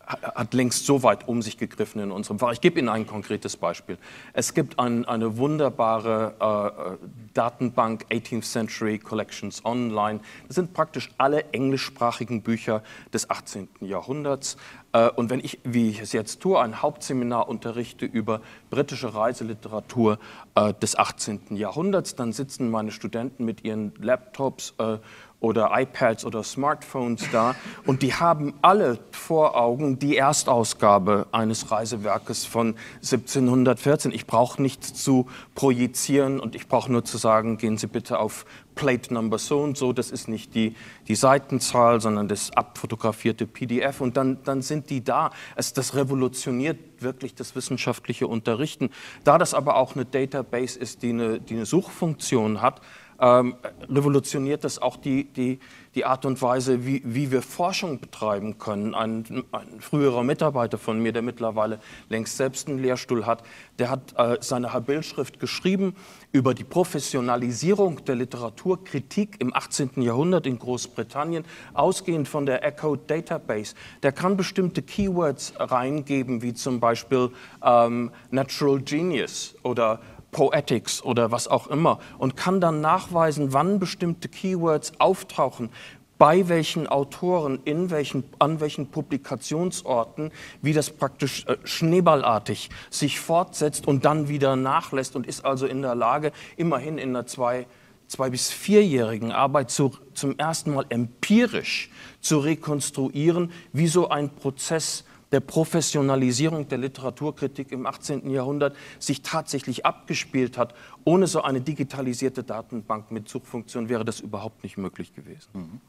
[0.09, 2.53] hat längst so weit um sich gegriffen in unserem Fach.
[2.53, 3.99] Ich gebe Ihnen ein konkretes Beispiel.
[4.33, 10.21] Es gibt ein, eine wunderbare äh, Datenbank 18th Century Collections Online.
[10.47, 13.69] Das sind praktisch alle englischsprachigen Bücher des 18.
[13.81, 14.57] Jahrhunderts.
[14.93, 18.41] Äh, und wenn ich, wie ich es jetzt tue, ein Hauptseminar unterrichte über
[18.71, 20.19] britische Reiseliteratur
[20.55, 21.57] äh, des 18.
[21.57, 24.99] Jahrhunderts, dann sitzen meine Studenten mit ihren Laptops äh,
[25.41, 27.55] oder iPads oder Smartphones da
[27.87, 34.13] und die haben alle vor Augen die Erstausgabe eines Reisewerkes von 1714.
[34.13, 38.47] Ich brauche nichts zu projizieren und ich brauche nur zu sagen, gehen Sie bitte auf
[38.75, 40.75] Plate Number so und so, das ist nicht die,
[41.09, 45.31] die Seitenzahl, sondern das abfotografierte PDF und dann, dann sind die da.
[45.57, 48.91] Es, das revolutioniert wirklich das wissenschaftliche Unterrichten.
[49.25, 52.81] Da das aber auch eine Database ist, die eine, die eine Suchfunktion hat,
[53.21, 53.57] ähm,
[53.89, 55.59] revolutioniert das auch die, die,
[55.95, 58.95] die Art und Weise, wie, wie wir Forschung betreiben können.
[58.95, 63.43] Ein, ein, früherer Mitarbeiter von mir, der mittlerweile längst selbst einen Lehrstuhl hat,
[63.79, 65.97] der hat äh, seine Habil-Schrift geschrieben
[66.31, 70.03] über die Professionalisierung der Literaturkritik im 18.
[70.03, 73.75] Jahrhundert in Großbritannien, ausgehend von der Echo Database.
[74.03, 77.31] Der kann bestimmte Keywords reingeben, wie zum Beispiel
[77.65, 80.01] ähm, Natural Genius oder
[80.39, 85.71] Poetics oder was auch immer und kann dann nachweisen, wann bestimmte Keywords auftauchen,
[86.17, 90.31] bei welchen Autoren, in welchen, an welchen Publikationsorten,
[90.63, 95.83] wie das praktisch äh, schneeballartig sich fortsetzt und dann wieder nachlässt und ist also in
[95.83, 97.67] der Lage, immerhin in einer zwei,
[98.07, 105.03] zwei bis vierjährigen Arbeit zu, zum ersten Mal empirisch zu rekonstruieren, wie so ein Prozess
[105.33, 108.31] der Professionalisierung der Literaturkritik im 18.
[108.31, 110.75] Jahrhundert sich tatsächlich abgespielt hat.
[111.05, 115.49] Ohne so eine digitalisierte Datenbank mit Suchfunktion wäre das überhaupt nicht möglich gewesen.
[115.53, 115.81] Mhm.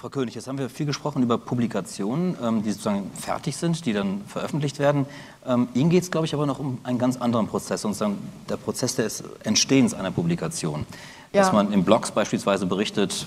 [0.00, 3.92] Frau König, jetzt haben wir viel gesprochen über Publikationen, ähm, die sozusagen fertig sind, die
[3.92, 5.06] dann veröffentlicht werden.
[5.44, 8.16] Ähm, Ihnen geht es, glaube ich, aber noch um einen ganz anderen Prozess, sozusagen
[8.48, 10.86] der Prozess des Entstehens einer Publikation.
[11.32, 11.42] Ja.
[11.42, 13.26] Dass man in Blogs beispielsweise berichtet,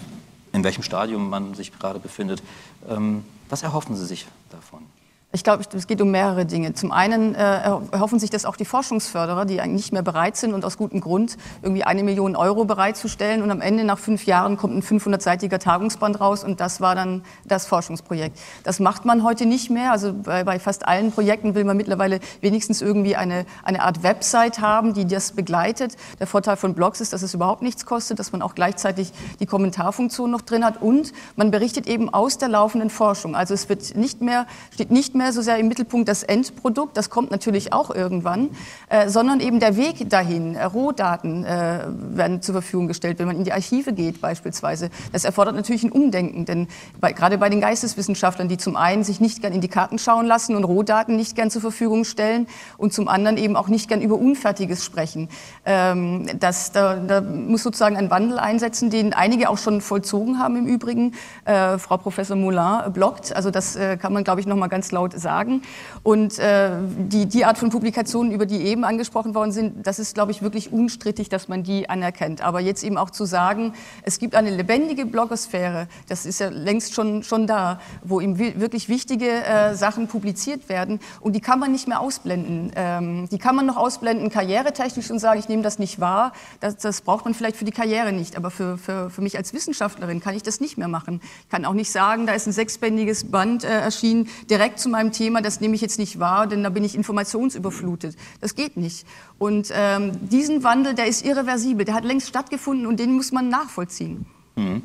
[0.53, 2.41] in welchem Stadium man sich gerade befindet.
[2.87, 4.85] Ähm, was erhoffen Sie sich davon?
[5.33, 6.73] Ich glaube, es geht um mehrere Dinge.
[6.73, 10.53] Zum einen äh, erhoffen sich das auch die Forschungsförderer, die eigentlich nicht mehr bereit sind
[10.53, 13.41] und aus gutem Grund irgendwie eine Million Euro bereitzustellen.
[13.41, 17.23] Und am Ende nach fünf Jahren kommt ein 500-seitiger Tagungsband raus und das war dann
[17.45, 18.37] das Forschungsprojekt.
[18.65, 19.93] Das macht man heute nicht mehr.
[19.93, 24.59] Also bei, bei fast allen Projekten will man mittlerweile wenigstens irgendwie eine, eine Art Website
[24.59, 25.95] haben, die das begleitet.
[26.19, 29.45] Der Vorteil von Blogs ist, dass es überhaupt nichts kostet, dass man auch gleichzeitig die
[29.45, 33.33] Kommentarfunktion noch drin hat und man berichtet eben aus der laufenden Forschung.
[33.33, 36.97] Also es wird nicht mehr, steht nicht mehr mehr so sehr im Mittelpunkt das Endprodukt,
[36.97, 38.49] das kommt natürlich auch irgendwann,
[38.89, 40.55] äh, sondern eben der Weg dahin.
[40.55, 44.89] Äh, Rohdaten äh, werden zur Verfügung gestellt, wenn man in die Archive geht beispielsweise.
[45.11, 46.67] Das erfordert natürlich ein Umdenken, denn
[46.99, 50.25] bei, gerade bei den Geisteswissenschaftlern, die zum einen sich nicht gern in die Karten schauen
[50.25, 54.01] lassen und Rohdaten nicht gern zur Verfügung stellen und zum anderen eben auch nicht gern
[54.01, 55.29] über Unfertiges sprechen.
[55.65, 60.55] Ähm, das, da, da muss sozusagen ein Wandel einsetzen, den einige auch schon vollzogen haben
[60.55, 61.13] im Übrigen.
[61.45, 64.91] Äh, Frau Professor Moulin blockt, also das äh, kann man, glaube ich, noch mal ganz
[64.91, 65.61] laut sagen.
[66.03, 70.15] Und äh, die, die Art von Publikationen, über die eben angesprochen worden sind, das ist,
[70.15, 72.41] glaube ich, wirklich unstrittig, dass man die anerkennt.
[72.41, 76.93] Aber jetzt eben auch zu sagen, es gibt eine lebendige Blogosphäre, das ist ja längst
[76.93, 81.71] schon, schon da, wo eben wirklich wichtige äh, Sachen publiziert werden und die kann man
[81.71, 82.71] nicht mehr ausblenden.
[82.75, 86.33] Ähm, die kann man noch ausblenden karrieretechnisch und sagen, ich nehme das nicht wahr.
[86.59, 89.53] Das, das braucht man vielleicht für die Karriere nicht, aber für, für, für mich als
[89.53, 91.21] Wissenschaftlerin kann ich das nicht mehr machen.
[91.43, 95.00] Ich kann auch nicht sagen, da ist ein sechsbändiges Band äh, erschienen, direkt zu meinem
[95.09, 98.15] Thema, das nehme ich jetzt nicht wahr, denn da bin ich informationsüberflutet.
[98.41, 99.07] Das geht nicht.
[99.39, 103.49] Und ähm, diesen Wandel, der ist irreversibel, der hat längst stattgefunden und den muss man
[103.49, 104.27] nachvollziehen.
[104.55, 104.83] Mhm.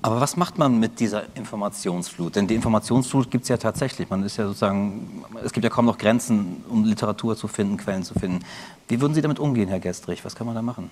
[0.00, 2.36] Aber was macht man mit dieser Informationsflut?
[2.36, 4.08] Denn die Informationsflut gibt es ja tatsächlich.
[4.08, 8.04] Man ist ja sozusagen, es gibt ja kaum noch Grenzen, um Literatur zu finden, Quellen
[8.04, 8.44] zu finden.
[8.86, 10.24] Wie würden Sie damit umgehen, Herr Gestrich?
[10.24, 10.90] Was kann man da machen?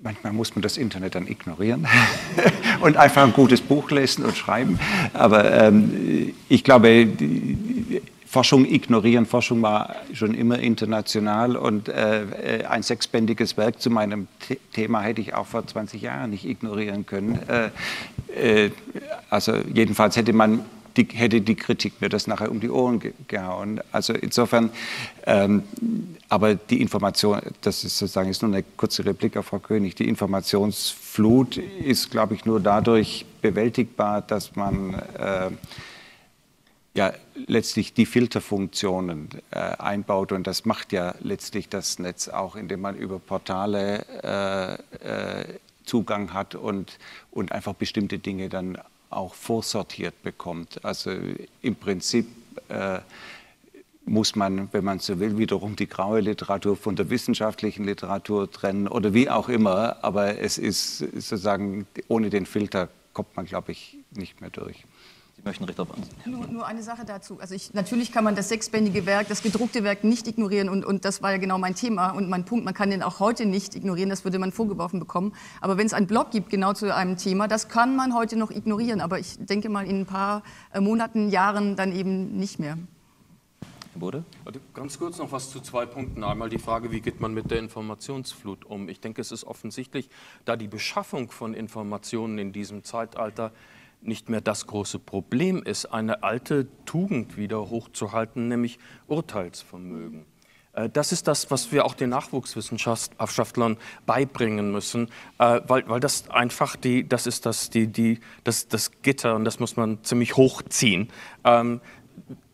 [0.00, 1.86] Manchmal muss man das Internet dann ignorieren
[2.80, 4.78] und einfach ein gutes Buch lesen und schreiben.
[5.12, 9.24] Aber ähm, ich glaube, die, Forschung ignorieren.
[9.24, 15.22] Forschung war schon immer international und äh, ein sechsbändiges Werk zu meinem The Thema hätte
[15.22, 17.38] ich auch vor 20 Jahren nicht ignorieren können.
[17.48, 18.70] Äh, äh,
[19.30, 20.60] also jedenfalls hätte man
[20.98, 23.80] die, hätte die Kritik mir das nachher um die Ohren ge gehauen.
[23.92, 24.70] Also insofern,
[25.24, 25.62] ähm,
[26.28, 30.08] aber die Information, das ist sozusagen ist nur eine kurze Replik auf Frau König, die
[30.08, 35.50] Informationsflut ist, glaube ich, nur dadurch bewältigbar, dass man äh,
[36.94, 37.12] ja
[37.46, 42.96] letztlich die Filterfunktionen äh, einbaut und das macht ja letztlich das Netz auch, indem man
[42.96, 44.04] über Portale
[45.02, 45.44] äh, äh,
[45.84, 46.98] Zugang hat und,
[47.30, 48.78] und einfach bestimmte Dinge dann
[49.10, 50.84] auch vorsortiert bekommt.
[50.84, 51.10] Also
[51.62, 52.26] im Prinzip
[52.68, 53.00] äh,
[54.04, 58.88] muss man, wenn man so will, wiederum die graue Literatur von der wissenschaftlichen Literatur trennen
[58.88, 63.96] oder wie auch immer, aber es ist sozusagen, ohne den Filter kommt man, glaube ich,
[64.12, 64.84] nicht mehr durch.
[65.38, 65.86] Sie möchten Richter
[66.26, 67.38] nur, nur eine Sache dazu.
[67.40, 71.04] Also ich, natürlich kann man das sechsbändige Werk, das gedruckte Werk nicht ignorieren und, und
[71.04, 72.64] das war ja genau mein Thema und mein Punkt.
[72.64, 75.32] Man kann den auch heute nicht ignorieren, das würde man vorgeworfen bekommen.
[75.60, 78.50] Aber wenn es einen Blog gibt genau zu einem Thema, das kann man heute noch
[78.50, 79.00] ignorieren.
[79.00, 82.76] Aber ich denke mal in ein paar äh, Monaten, Jahren dann eben nicht mehr.
[83.94, 84.24] Wurde?
[84.74, 86.24] Ganz kurz noch was zu zwei Punkten.
[86.24, 88.88] Einmal die Frage, wie geht man mit der Informationsflut um?
[88.88, 90.08] Ich denke, es ist offensichtlich,
[90.44, 93.52] da die Beschaffung von Informationen in diesem Zeitalter
[94.00, 100.26] nicht mehr das große Problem ist, eine alte Tugend wieder hochzuhalten, nämlich Urteilsvermögen.
[100.78, 105.08] Äh, das ist das, was wir auch den Nachwuchswissenschaftlern beibringen müssen,
[105.38, 109.44] äh, weil, weil das einfach die, das ist das, die, die, das, das Gitter und
[109.44, 111.08] das muss man ziemlich hochziehen.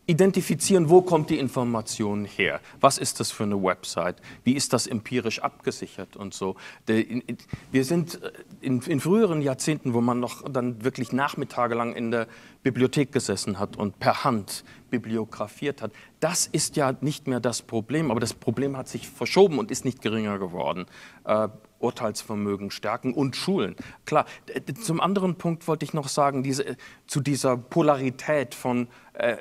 [0.07, 2.59] Identifizieren, wo kommt die Information her?
[2.79, 4.17] Was ist das für eine Website?
[4.43, 6.55] Wie ist das empirisch abgesichert und so?
[6.85, 12.27] Wir sind äh, in, in, früheren Jahrzehnten, wo man noch dann wirklich nachmittagelang in der
[12.61, 15.91] Bibliothek gesessen hat und per Hand bibliografiert hat.
[16.19, 19.85] Das ist ja nicht mehr das Problem, aber das Problem hat sich verschoben und ist
[19.85, 20.85] nicht geringer geworden.
[21.23, 21.47] Äh,
[21.79, 23.75] Urteilsvermögen stärken und schulen.
[24.05, 24.25] Klar,
[24.81, 29.37] zum anderen Punkt wollte ich noch sagen, diese, zu dieser Polarität von äh,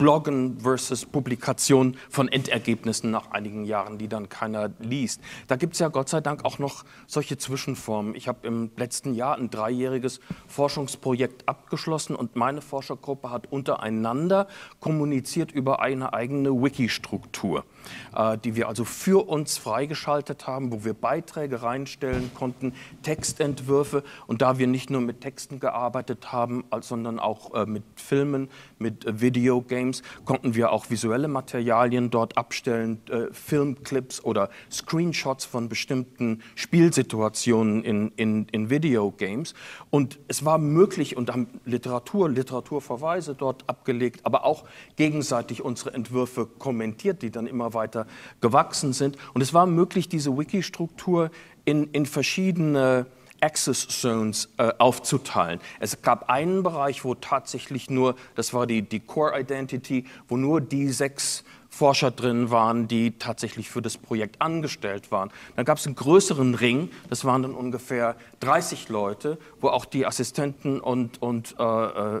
[0.00, 5.20] Bloggen versus Publikation von Endergebnissen nach einigen Jahren, die dann keiner liest.
[5.46, 8.14] Da gibt es ja Gott sei Dank auch noch solche Zwischenformen.
[8.14, 14.48] Ich habe im letzten Jahr ein dreijähriges Forschungsprojekt abgeschlossen und meine Forschergruppe hat untereinander
[14.80, 17.66] kommuniziert über eine eigene Wiki-Struktur.
[18.14, 24.02] Äh, die wir also für uns freigeschaltet haben, wo wir Beiträge reinstellen konnten, Textentwürfe.
[24.26, 28.48] Und da wir nicht nur mit Texten gearbeitet haben, sondern auch äh, mit Filmen,
[28.80, 33.00] mit äh, Videogames, konnten wir auch visuelle Materialien dort abstellen,
[33.32, 39.54] Filmclips oder Screenshots von bestimmten Spielsituationen in, in, in Videogames.
[39.90, 44.64] Und es war möglich und haben Literatur, Literaturverweise dort abgelegt, aber auch
[44.96, 48.06] gegenseitig unsere Entwürfe kommentiert, die dann immer weiter
[48.40, 49.16] gewachsen sind.
[49.34, 51.30] Und es war möglich, diese Wiki-Struktur
[51.64, 53.06] in, in verschiedene
[53.40, 55.60] Access Zones äh, aufzuteilen.
[55.78, 60.60] Es gab einen Bereich, wo tatsächlich nur, das war die, die Core Identity, wo nur
[60.60, 65.30] die sechs Forscher drin waren, die tatsächlich für das Projekt angestellt waren.
[65.54, 70.04] Dann gab es einen größeren Ring, das waren dann ungefähr 30 Leute, wo auch die
[70.04, 72.20] Assistenten und, und äh, äh,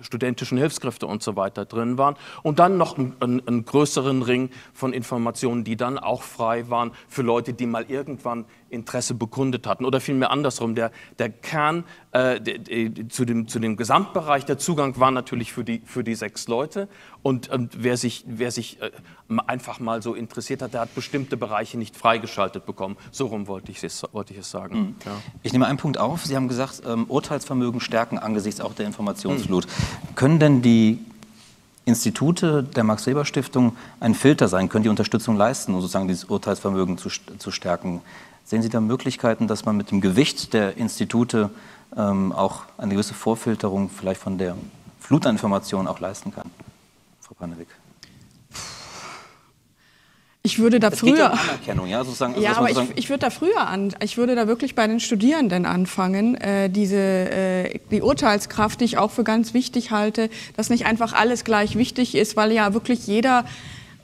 [0.00, 2.14] studentischen Hilfskräfte und so weiter drin waren.
[2.44, 7.22] Und dann noch einen, einen, größeren Ring von Informationen, die dann auch frei waren für
[7.22, 9.84] Leute, die mal irgendwann Interesse bekundet hatten.
[9.84, 14.58] Oder vielmehr andersrum, der, der Kern äh, de, de, zu, dem, zu dem Gesamtbereich, der
[14.58, 16.88] Zugang war natürlich für die, für die sechs Leute.
[17.22, 18.90] Und, und wer sich, wer sich äh,
[19.46, 22.96] einfach mal so interessiert hat, der hat bestimmte Bereiche nicht freigeschaltet bekommen.
[23.10, 24.78] So rum wollte ich es, wollte ich es sagen.
[24.78, 24.94] Mhm.
[25.04, 25.12] Ja.
[25.42, 26.24] Ich nehme einen Punkt auf.
[26.24, 29.66] Sie haben gesagt, ähm, Urteilsvermögen stärken angesichts auch der Informationsflut.
[29.66, 30.14] Mhm.
[30.14, 30.98] Können denn die
[31.86, 34.68] Institute der Max-Weber-Stiftung ein Filter sein?
[34.68, 38.02] Können die Unterstützung leisten, um sozusagen dieses Urteilsvermögen zu, zu stärken?
[38.46, 41.50] Sehen Sie da Möglichkeiten, dass man mit dem Gewicht der Institute
[41.96, 44.56] ähm, auch eine gewisse Vorfilterung vielleicht von der
[45.00, 46.48] Flut an Informationen auch leisten kann?
[47.20, 47.66] Frau Panewik.
[50.44, 51.34] Ich würde da es früher.
[51.66, 53.96] Ja, um also ja aber ich, ich, würde da früher an.
[54.00, 56.36] Ich würde da wirklich bei den Studierenden anfangen.
[56.36, 61.14] Äh, diese äh, die Urteilskraft, die ich auch für ganz wichtig halte, dass nicht einfach
[61.14, 63.44] alles gleich wichtig ist, weil ja wirklich jeder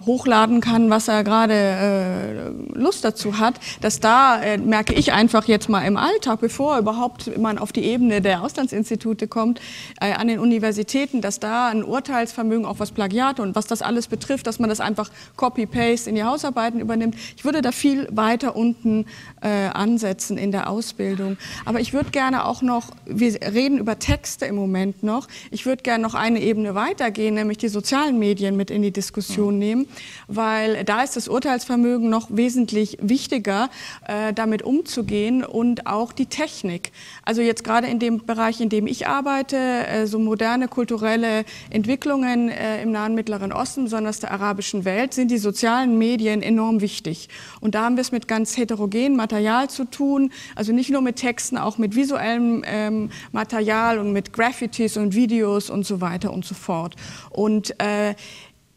[0.06, 5.46] hochladen kann, was er gerade äh, Lust dazu hat, dass da äh, merke ich einfach
[5.46, 9.60] jetzt mal im Alltag, bevor überhaupt man auf die Ebene der Auslandsinstitute kommt,
[10.00, 14.08] äh, an den Universitäten, dass da ein Urteilsvermögen, auch was Plagiate und was das alles
[14.08, 17.16] betrifft, dass man das einfach Copy-Paste in die Hausarbeiten übernimmt.
[17.36, 19.06] Ich würde da viel weiter unten
[19.40, 21.36] äh, ansetzen in der Ausbildung.
[21.64, 25.82] Aber ich würde gerne auch noch, wir reden über Texte im Moment noch, ich würde
[25.82, 29.86] gerne noch eine Ebene weitergehen, nämlich die sozialen Medien mit in die Diskussion nehmen
[30.28, 33.70] weil da ist das Urteilsvermögen noch wesentlich wichtiger,
[34.06, 36.92] äh, damit umzugehen und auch die Technik.
[37.24, 42.48] Also jetzt gerade in dem Bereich, in dem ich arbeite, äh, so moderne kulturelle Entwicklungen
[42.48, 47.28] äh, im nahen Mittleren Osten, besonders der arabischen Welt, sind die sozialen Medien enorm wichtig.
[47.60, 51.16] Und da haben wir es mit ganz heterogenem Material zu tun, also nicht nur mit
[51.16, 56.44] Texten, auch mit visuellem ähm, Material und mit Graffitis und Videos und so weiter und
[56.44, 56.96] so fort.
[57.30, 58.14] Und äh,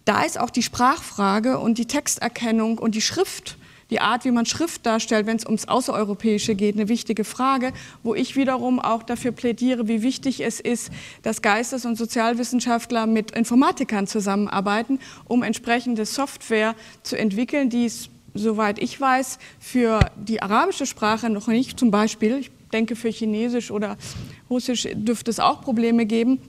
[0.05, 3.57] da ist auch die Sprachfrage und die Texterkennung und die Schrift,
[3.89, 7.71] die Art, wie man Schrift darstellt, wenn es ums Außereuropäische geht, eine wichtige Frage,
[8.03, 10.91] wo ich wiederum auch dafür plädiere, wie wichtig es ist,
[11.21, 18.79] dass Geistes- und Sozialwissenschaftler mit Informatikern zusammenarbeiten, um entsprechende Software zu entwickeln, die es, soweit
[18.79, 23.97] ich weiß, für die arabische Sprache noch nicht zum Beispiel, ich denke für Chinesisch oder
[24.49, 26.39] Russisch dürfte es auch Probleme geben,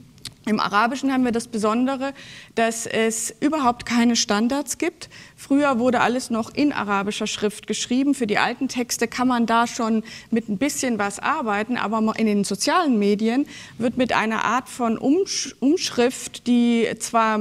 [0.46, 2.14] im Arabischen haben wir das Besondere,
[2.54, 5.10] dass es überhaupt keine Standards gibt.
[5.36, 8.14] Früher wurde alles noch in arabischer Schrift geschrieben.
[8.14, 12.26] Für die alten Texte kann man da schon mit ein bisschen was arbeiten, aber in
[12.26, 17.40] den sozialen Medien wird mit einer Art von Umschrift, die zwar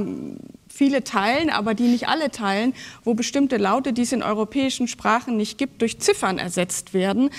[0.76, 5.36] viele teilen, aber die nicht alle teilen, wo bestimmte Laute, die es in europäischen Sprachen
[5.36, 7.30] nicht gibt, durch Ziffern ersetzt werden.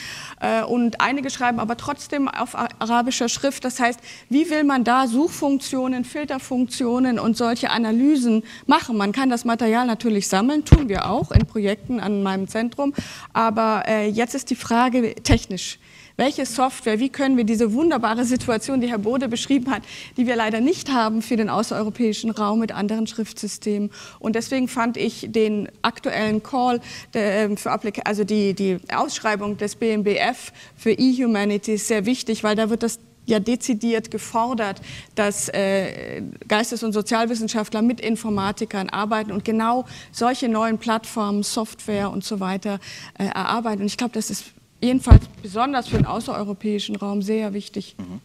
[0.42, 3.64] Äh, und einige schreiben aber trotzdem auf arabischer Schrift.
[3.64, 8.98] Das heißt, wie will man da Suchfunktionen, Filterfunktionen und solche Analysen machen?
[8.98, 12.94] Man kann das Material natürlich sammeln, tun wir auch in Projekten an meinem Zentrum.
[13.34, 15.78] Aber äh, jetzt ist die Frage technisch
[16.18, 19.84] welche Software, wie können wir diese wunderbare Situation, die Herr Bode beschrieben hat,
[20.18, 23.92] die wir leider nicht haben für den außereuropäischen Raum mit anderen Schriftsystemen.
[24.20, 26.82] Und deswegen fand ich den aktuellen Call
[27.14, 32.70] ähm, für Applika also die, die Ausschreibung des BMBF für E-Humanities sehr wichtig, weil da
[32.70, 34.82] wird das ja dezidiert gefordert,
[35.14, 42.24] dass äh, Geistes- und Sozialwissenschaftler mit Informatikern arbeiten und genau solche neuen Plattformen, Software und
[42.24, 42.80] so weiter
[43.20, 43.82] äh, erarbeiten.
[43.82, 44.46] Und ich glaube, das ist
[44.82, 47.96] jedenfalls besonders für den außereuropäischen Raum sehr wichtig.
[47.98, 48.22] Mhm.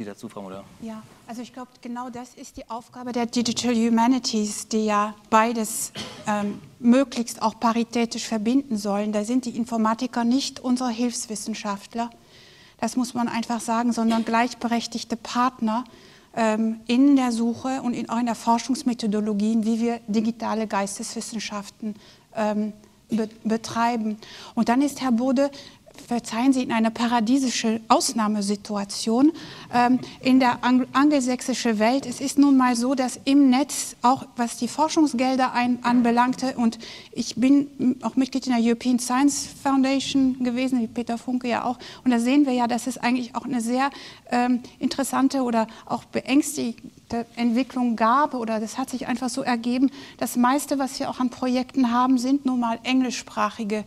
[0.00, 0.64] Sie dazu, Frau Mutter?
[0.80, 5.92] Ja, also ich glaube, genau das ist die Aufgabe der Digital Humanities, die ja beides
[6.26, 9.12] ähm, möglichst auch paritätisch verbinden sollen.
[9.12, 12.08] Da sind die Informatiker nicht unsere Hilfswissenschaftler,
[12.80, 15.84] das muss man einfach sagen, sondern gleichberechtigte Partner
[16.34, 21.94] ähm, in der Suche und in, auch in der Forschungsmethodologien, wie wir digitale Geisteswissenschaften
[22.34, 22.72] ähm,
[23.44, 24.18] betreiben.
[24.54, 25.50] Und dann ist Herr Bode
[26.00, 29.32] verzeihen Sie, in einer paradiesischen Ausnahmesituation
[29.72, 32.06] ähm, in der ang angelsächsischen Welt.
[32.06, 36.78] Es ist nun mal so, dass im Netz, auch was die Forschungsgelder ein, anbelangte, und
[37.12, 41.78] ich bin auch Mitglied in der European Science Foundation gewesen, wie Peter Funke ja auch,
[42.04, 43.90] und da sehen wir ja, dass es eigentlich auch eine sehr
[44.30, 49.90] ähm, interessante oder auch beängstigende Entwicklung gab oder das hat sich einfach so ergeben.
[50.18, 53.84] Das meiste, was wir auch an Projekten haben, sind nun mal englischsprachige äh,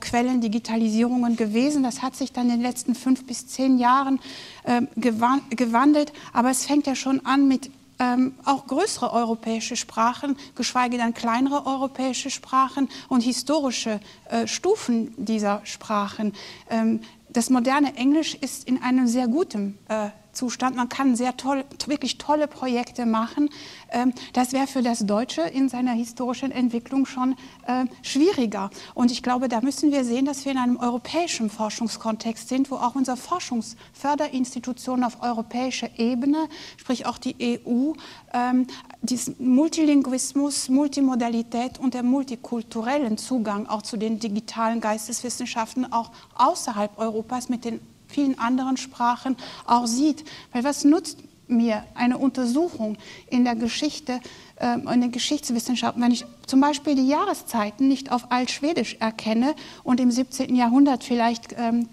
[0.00, 1.82] Quellen, Digitalisierungen gewesen.
[1.82, 4.20] Das hat sich dann in den letzten fünf bis zehn Jahren
[4.64, 6.12] äh, gewandelt.
[6.32, 7.70] Aber es fängt ja schon an mit
[8.00, 14.00] ähm, auch größere europäische Sprachen, geschweige denn kleinere europäische Sprachen und historische
[14.30, 16.32] äh, Stufen dieser Sprachen.
[16.70, 20.08] Ähm, das moderne Englisch ist in einem sehr guten äh,
[20.40, 20.74] Zustand.
[20.74, 23.50] Man kann sehr toll, wirklich tolle Projekte machen.
[23.90, 27.36] Ähm, das wäre für das Deutsche in seiner historischen Entwicklung schon
[27.66, 28.70] äh, schwieriger.
[28.94, 32.76] Und ich glaube, da müssen wir sehen, dass wir in einem europäischen Forschungskontext sind, wo
[32.76, 37.36] auch unsere Forschungsförderinstitutionen auf europäischer Ebene, sprich auch die
[37.66, 37.92] EU,
[38.32, 38.66] ähm,
[39.02, 47.50] diesen Multilinguismus, Multimodalität und der multikulturellen Zugang auch zu den digitalen Geisteswissenschaften auch außerhalb Europas
[47.50, 47.80] mit den
[48.10, 49.36] vielen anderen Sprachen
[49.66, 50.24] auch sieht.
[50.52, 51.18] Weil was nutzt
[51.50, 52.96] mir eine Untersuchung
[53.28, 54.20] in der Geschichte,
[54.56, 59.54] äh, in der Geschichtswissenschaft, wenn ich zum Beispiel die Jahreszeiten nicht auf Altschwedisch erkenne
[59.84, 60.54] und im 17.
[60.54, 61.88] Jahrhundert vielleicht ähm,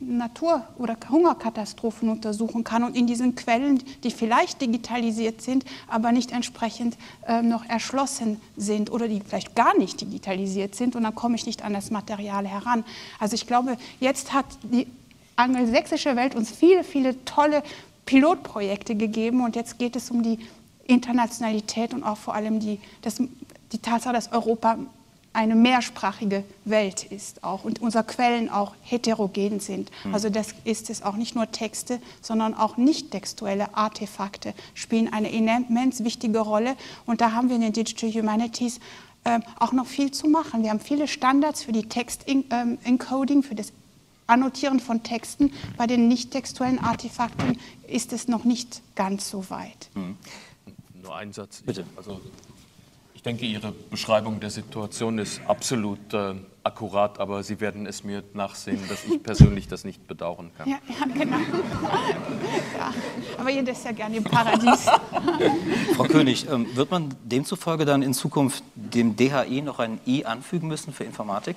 [0.00, 6.32] Natur- oder Hungerkatastrophen untersuchen kann und in diesen Quellen, die vielleicht digitalisiert sind, aber nicht
[6.32, 11.36] entsprechend äh, noch erschlossen sind oder die vielleicht gar nicht digitalisiert sind und dann komme
[11.36, 12.84] ich nicht an das Material heran.
[13.18, 14.86] Also ich glaube, jetzt hat die
[15.36, 17.62] angelsächsische Welt uns viele, viele tolle
[18.06, 20.38] Pilotprojekte gegeben und jetzt geht es um die
[20.84, 23.22] Internationalität und auch vor allem die, das,
[23.72, 24.78] die Tatsache, dass Europa
[25.32, 29.90] eine mehrsprachige Welt ist auch und unsere Quellen auch heterogen sind.
[30.04, 30.14] Mhm.
[30.14, 35.30] Also das ist es auch nicht nur Texte, sondern auch nicht textuelle Artefakte spielen eine
[35.30, 36.74] immens wichtige Rolle
[37.06, 38.80] und da haben wir in den Digital Humanities
[39.22, 40.62] äh, auch noch viel zu machen.
[40.62, 43.72] Wir haben viele Standards für die Text-Encoding, ähm, für das
[44.30, 45.52] Annotieren von Texten.
[45.76, 49.90] Bei den nicht textuellen Artefakten ist es noch nicht ganz so weit.
[49.94, 50.16] Mhm.
[51.02, 51.62] Nur ein Satz.
[51.62, 51.84] Bitte.
[51.96, 52.20] Also,
[53.14, 58.22] ich denke, Ihre Beschreibung der Situation ist absolut äh, akkurat, aber Sie werden es mir
[58.32, 60.68] nachsehen, dass ich persönlich das nicht bedauern kann.
[60.68, 61.36] Ja, ja genau.
[62.78, 62.94] ja,
[63.36, 64.86] aber ihr ist ja gerne im Paradies.
[65.96, 70.68] Frau König, ähm, wird man demzufolge dann in Zukunft dem DHI noch ein I anfügen
[70.68, 71.56] müssen für Informatik?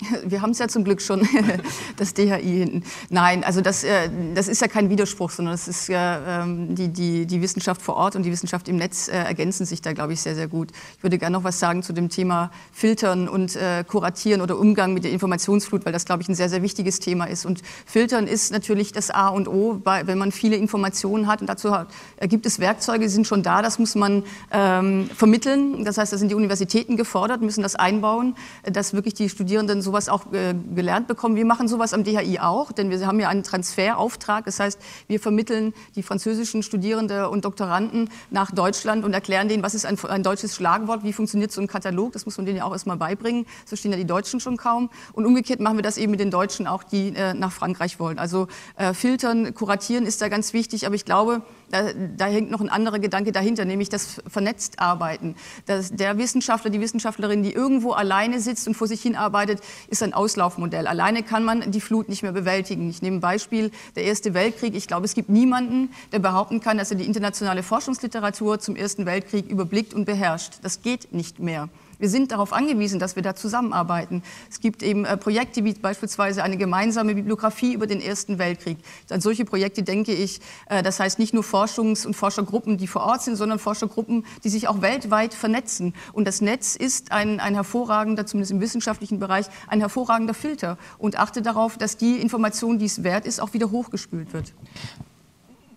[0.24, 1.26] Wir haben es ja zum Glück schon,
[1.96, 2.82] das DHI hinten.
[3.08, 6.88] Nein, also das, äh, das ist ja kein Widerspruch, sondern das ist ja ähm, die,
[6.88, 10.12] die, die Wissenschaft vor Ort und die Wissenschaft im Netz äh, ergänzen sich da, glaube
[10.12, 10.70] ich, sehr, sehr gut.
[10.96, 14.92] Ich würde gerne noch was sagen zu dem Thema Filtern und äh, Kuratieren oder Umgang
[14.92, 17.46] mit der Informationsflut, weil das, glaube ich, ein sehr, sehr wichtiges Thema ist.
[17.46, 21.40] Und Filtern ist natürlich das A und O, wenn man viele Informationen hat.
[21.40, 21.74] Und dazu
[22.20, 25.84] gibt es Werkzeuge, die sind schon da, das muss man ähm, vermitteln.
[25.84, 30.08] Das heißt, da sind die Universitäten gefordert, müssen das einbauen, dass wirklich die Studierenden sowas
[30.08, 31.36] auch äh, gelernt bekommen.
[31.36, 34.44] Wir machen sowas am DHI auch, denn wir haben ja einen Transferauftrag.
[34.44, 39.74] Das heißt, wir vermitteln die französischen Studierende und Doktoranden nach Deutschland und erklären denen, was
[39.74, 42.12] ist ein, ein deutsches Schlagwort, wie funktioniert so ein Katalog.
[42.12, 43.46] Das muss man denen ja auch erstmal beibringen.
[43.64, 44.90] So stehen ja die Deutschen schon kaum.
[45.12, 48.18] Und umgekehrt machen wir das eben mit den Deutschen auch, die äh, nach Frankreich wollen.
[48.18, 50.86] Also äh, filtern, kuratieren ist da ganz wichtig.
[50.86, 55.34] Aber ich glaube, da, da, hängt noch ein anderer Gedanke dahinter, nämlich das vernetzt arbeiten.
[55.66, 60.02] Dass der Wissenschaftler, die Wissenschaftlerin, die irgendwo alleine sitzt und vor sich hin arbeitet, ist
[60.02, 60.86] ein Auslaufmodell.
[60.86, 62.88] Alleine kann man die Flut nicht mehr bewältigen.
[62.88, 64.74] Ich nehme ein Beispiel, der Erste Weltkrieg.
[64.74, 69.06] Ich glaube, es gibt niemanden, der behaupten kann, dass er die internationale Forschungsliteratur zum Ersten
[69.06, 70.54] Weltkrieg überblickt und beherrscht.
[70.62, 71.68] Das geht nicht mehr.
[71.98, 74.22] Wir sind darauf angewiesen, dass wir da zusammenarbeiten.
[74.50, 78.78] Es gibt eben äh, Projekte wie beispielsweise eine gemeinsame Bibliografie über den Ersten Weltkrieg.
[79.10, 83.02] An solche Projekte denke ich, äh, das heißt nicht nur Forschungs- und Forschergruppen, die vor
[83.02, 85.94] Ort sind, sondern Forschergruppen, die sich auch weltweit vernetzen.
[86.12, 91.18] Und das Netz ist ein, ein hervorragender, zumindest im wissenschaftlichen Bereich, ein hervorragender Filter und
[91.18, 94.52] achte darauf, dass die Information, die es wert ist, auch wieder hochgespült wird.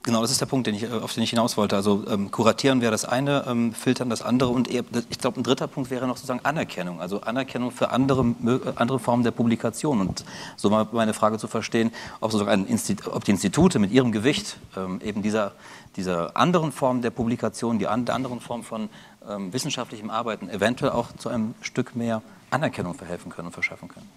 [0.09, 1.75] Genau, das ist der Punkt, den ich, äh, auf den ich hinaus wollte.
[1.75, 5.43] Also ähm, kuratieren wäre das eine, ähm, filtern das andere und eher, ich glaube, ein
[5.43, 10.01] dritter Punkt wäre noch sozusagen Anerkennung, also Anerkennung für andere, äh, andere Formen der Publikation.
[10.01, 11.91] Und so mal meine Frage zu verstehen,
[12.21, 12.65] ob, sozusagen
[13.11, 15.51] ob die Institute mit ihrem Gewicht ähm, eben dieser,
[15.95, 18.89] dieser anderen Form der Publikation, die an, der anderen Form von
[19.29, 24.09] ähm, wissenschaftlichem Arbeiten eventuell auch zu einem Stück mehr Anerkennung verhelfen können und verschaffen können.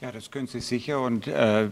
[0.00, 1.00] Ja, das können Sie sicher.
[1.00, 1.70] Und äh,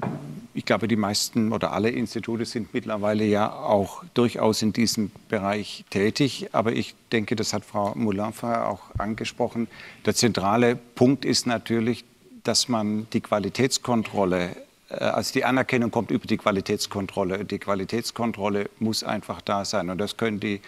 [0.52, 5.84] ich glaube, die meisten oder alle Institute sind mittlerweile ja auch durchaus in diesem Bereich
[5.90, 6.48] tätig.
[6.50, 9.68] Aber ich denke, das hat Frau Moulin vorher auch angesprochen.
[10.06, 12.04] Der zentrale Punkt ist natürlich,
[12.42, 14.56] dass man die Qualitätskontrolle,
[14.88, 17.44] äh, also die Anerkennung kommt über die Qualitätskontrolle.
[17.44, 19.88] Die Qualitätskontrolle muss einfach da sein.
[19.88, 20.62] Und das können die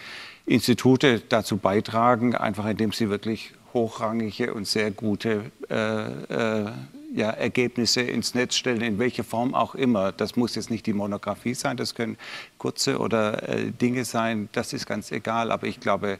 [0.47, 6.73] Institute dazu beitragen, einfach indem sie wirklich hochrangige und sehr gute äh, äh,
[7.15, 10.13] ja, Ergebnisse ins Netz stellen, in welcher Form auch immer.
[10.13, 12.17] Das muss jetzt nicht die Monographie sein, das können
[12.59, 15.51] kurze oder äh, Dinge sein, das ist ganz egal.
[15.51, 16.19] Aber ich glaube,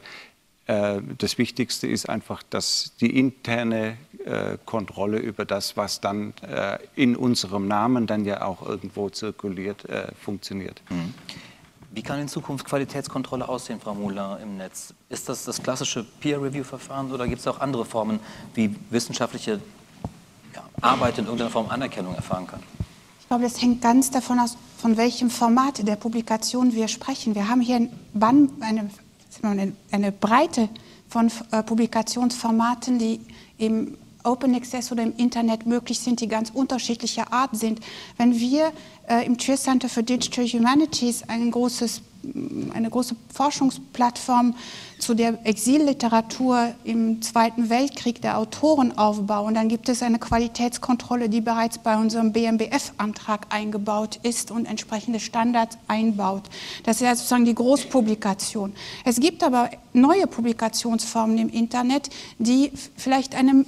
[0.65, 6.77] äh, das Wichtigste ist einfach, dass die interne äh, Kontrolle über das, was dann äh,
[6.95, 10.81] in unserem Namen dann ja auch irgendwo zirkuliert, äh, funktioniert.
[10.89, 11.13] Mhm.
[11.91, 14.93] Wie kann in Zukunft Qualitätskontrolle aussehen, Frau Muller, im Netz?
[15.09, 18.19] Ist das das klassische Peer-Review-Verfahren oder gibt es auch andere Formen,
[18.53, 19.59] wie wissenschaftliche
[20.81, 22.61] Arbeit in irgendeiner Form Anerkennung erfahren kann?
[23.21, 27.35] Ich glaube, das hängt ganz davon aus, von welchem Format der Publikation wir sprechen.
[27.35, 30.69] Wir haben hier ein Band, eine, eine, Breite
[31.07, 33.19] von äh, Publikationsformaten, die
[33.57, 37.79] im Open Access oder im Internet möglich sind, die ganz unterschiedlicher Art sind.
[38.17, 38.71] Wenn wir
[39.07, 42.01] äh, im Cheer Center for Digital Humanities ein großes,
[42.73, 44.55] eine große Forschungsplattform
[44.99, 51.41] zu der Exilliteratur im Zweiten Weltkrieg der Autoren aufbauen, dann gibt es eine Qualitätskontrolle, die
[51.41, 56.43] bereits bei unserem BMBF-Antrag eingebaut ist und entsprechende Standards einbaut.
[56.83, 58.73] Das ist ja sozusagen die Großpublikation.
[59.05, 63.65] Es gibt aber neue Publikationsformen im Internet, die vielleicht einem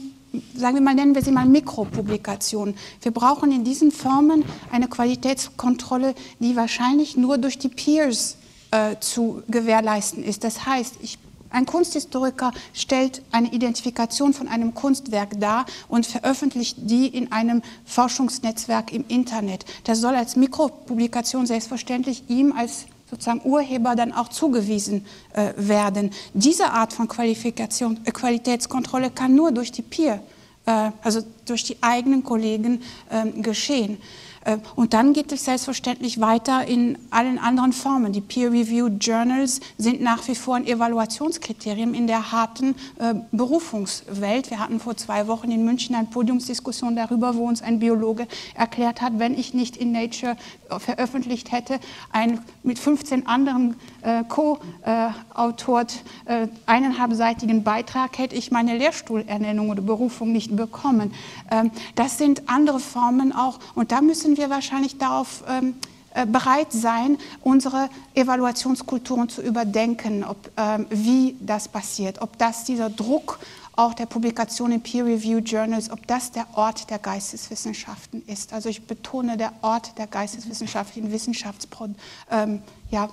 [0.55, 2.75] sagen wir mal, nennen wir sie mal Mikropublikationen.
[3.01, 8.37] Wir brauchen in diesen Formen eine Qualitätskontrolle, die wahrscheinlich nur durch die Peers
[8.71, 10.43] äh, zu gewährleisten ist.
[10.43, 11.17] Das heißt, ich,
[11.49, 18.93] ein Kunsthistoriker stellt eine Identifikation von einem Kunstwerk dar und veröffentlicht die in einem Forschungsnetzwerk
[18.93, 19.65] im Internet.
[19.83, 26.11] Das soll als Mikropublikation selbstverständlich ihm als sozusagen Urheber dann auch zugewiesen äh, werden.
[26.33, 30.21] Diese Art von Qualifikation, äh, Qualitätskontrolle kann nur durch die Peer,
[30.65, 33.97] äh, also durch die eigenen Kollegen ähm, geschehen.
[34.45, 38.13] Äh, und dann geht es selbstverständlich weiter in allen anderen Formen.
[38.13, 44.49] Die Peer-Reviewed Journals sind nach wie vor ein Evaluationskriterium in der harten äh, Berufungswelt.
[44.49, 49.01] Wir hatten vor zwei Wochen in München eine Podiumsdiskussion darüber, wo uns ein Biologe erklärt
[49.01, 50.35] hat, wenn ich nicht in Nature
[50.69, 51.79] äh, veröffentlicht hätte,
[52.11, 60.31] ein, mit 15 anderen äh, Co-Autort äh, eineinhalbseitigen Beitrag, hätte ich meine Lehrstuhlernennung oder Berufung
[60.31, 61.13] nicht bekommen.
[61.49, 63.59] Ähm, das sind andere Formen auch.
[63.75, 65.75] Und da müssen wir wahrscheinlich darauf ähm,
[66.13, 72.89] äh, bereit sein, unsere Evaluationskulturen zu überdenken, ob, ähm, wie das passiert, ob das dieser
[72.89, 73.39] Druck
[73.77, 78.51] auch der Publikation in Peer-Reviewed Journals, ob das der Ort der Geisteswissenschaften ist.
[78.51, 81.95] Also ich betone der Ort der geisteswissenschaftlichen Wissenschaftsproduktion.
[82.29, 83.09] Ähm, ja,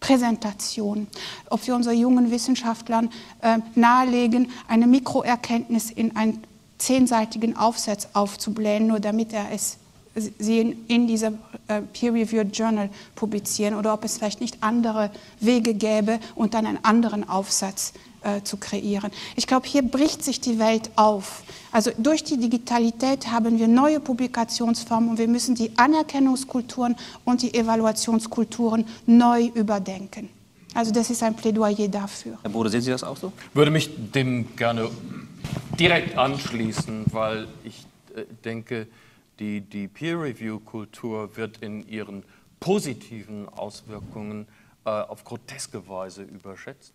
[0.00, 1.06] Präsentation,
[1.50, 3.10] ob wir unseren jungen Wissenschaftlern
[3.42, 6.42] äh, nahelegen, eine Mikroerkenntnis in einen
[6.78, 9.78] zehnseitigen Aufsatz aufzublähen, nur damit er es
[10.38, 11.32] sie in dieser
[11.68, 16.82] äh, Peer-Reviewed Journal publizieren oder ob es vielleicht nicht andere Wege gäbe und dann einen
[16.84, 17.92] anderen Aufsatz
[18.22, 19.10] äh, zu kreieren.
[19.36, 21.42] Ich glaube, hier bricht sich die Welt auf.
[21.72, 27.54] Also durch die Digitalität haben wir neue Publikationsformen und wir müssen die Anerkennungskulturen und die
[27.54, 30.28] Evaluationskulturen neu überdenken.
[30.74, 32.38] Also das ist ein Plädoyer dafür.
[32.42, 33.32] Herr Bode, sehen Sie das auch so?
[33.54, 34.90] Würde mich dem gerne
[35.78, 38.86] direkt anschließen, weil ich äh, denke,
[39.38, 42.24] die, die Peer-Review-Kultur wird in ihren
[42.60, 44.46] positiven Auswirkungen
[44.84, 46.92] äh, auf groteske Weise überschätzt.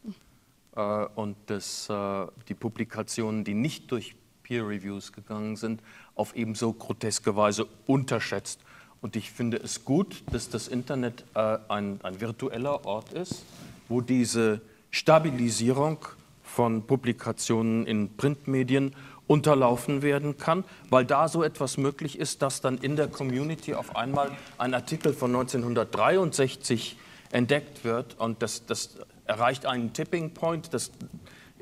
[0.75, 0.81] Äh,
[1.15, 5.81] und das, äh, die Publikationen, die nicht durch Peer-Reviews gegangen sind,
[6.15, 8.59] auf ebenso groteske Weise unterschätzt.
[9.01, 13.43] Und ich finde es gut, dass das Internet äh, ein, ein virtueller Ort ist,
[13.89, 14.61] wo diese
[14.91, 16.05] Stabilisierung
[16.43, 18.93] von Publikationen in Printmedien
[19.27, 23.95] unterlaufen werden kann, weil da so etwas möglich ist, dass dann in der Community auf
[23.95, 26.97] einmal ein Artikel von 1963
[27.31, 28.97] entdeckt wird und das, das
[29.31, 30.91] erreicht einen Tipping Point, das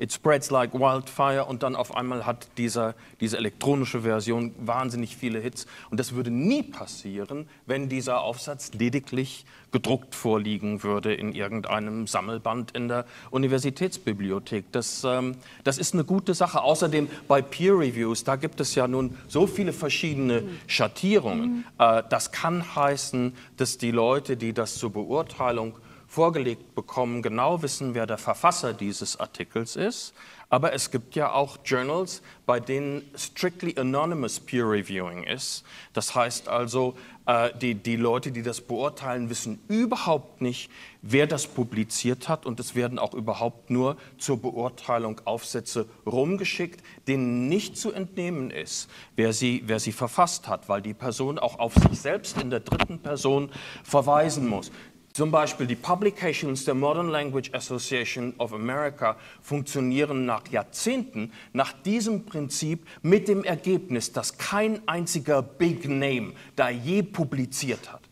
[0.00, 5.40] It spreads like wildfire und dann auf einmal hat dieser, diese elektronische Version wahnsinnig viele
[5.40, 5.66] Hits.
[5.90, 12.70] Und das würde nie passieren, wenn dieser Aufsatz lediglich gedruckt vorliegen würde in irgendeinem Sammelband
[12.70, 14.72] in der Universitätsbibliothek.
[14.72, 16.62] Das, ähm, das ist eine gute Sache.
[16.62, 21.56] Außerdem bei Peer Reviews, da gibt es ja nun so viele verschiedene Schattierungen.
[21.56, 21.64] Mhm.
[21.78, 25.74] Äh, das kann heißen, dass die Leute, die das zur Beurteilung
[26.10, 30.12] vorgelegt bekommen, genau wissen, wer der Verfasser dieses Artikels ist.
[30.48, 35.62] Aber es gibt ja auch Journals, bei denen strictly anonymous Peer Reviewing ist.
[35.92, 36.96] Das heißt also,
[37.26, 40.68] äh, die, die Leute, die das beurteilen, wissen überhaupt nicht,
[41.02, 42.44] wer das publiziert hat.
[42.46, 48.90] Und es werden auch überhaupt nur zur Beurteilung Aufsätze rumgeschickt, denen nicht zu entnehmen ist,
[49.14, 52.60] wer sie, wer sie verfasst hat, weil die Person auch auf sich selbst in der
[52.60, 53.50] dritten Person
[53.84, 54.72] verweisen muss.
[55.12, 62.24] Zum Beispiel die Publications der Modern Language Association of America funktionieren nach Jahrzehnten nach diesem
[62.26, 68.09] Prinzip mit dem Ergebnis, dass kein einziger Big Name da je publiziert hat.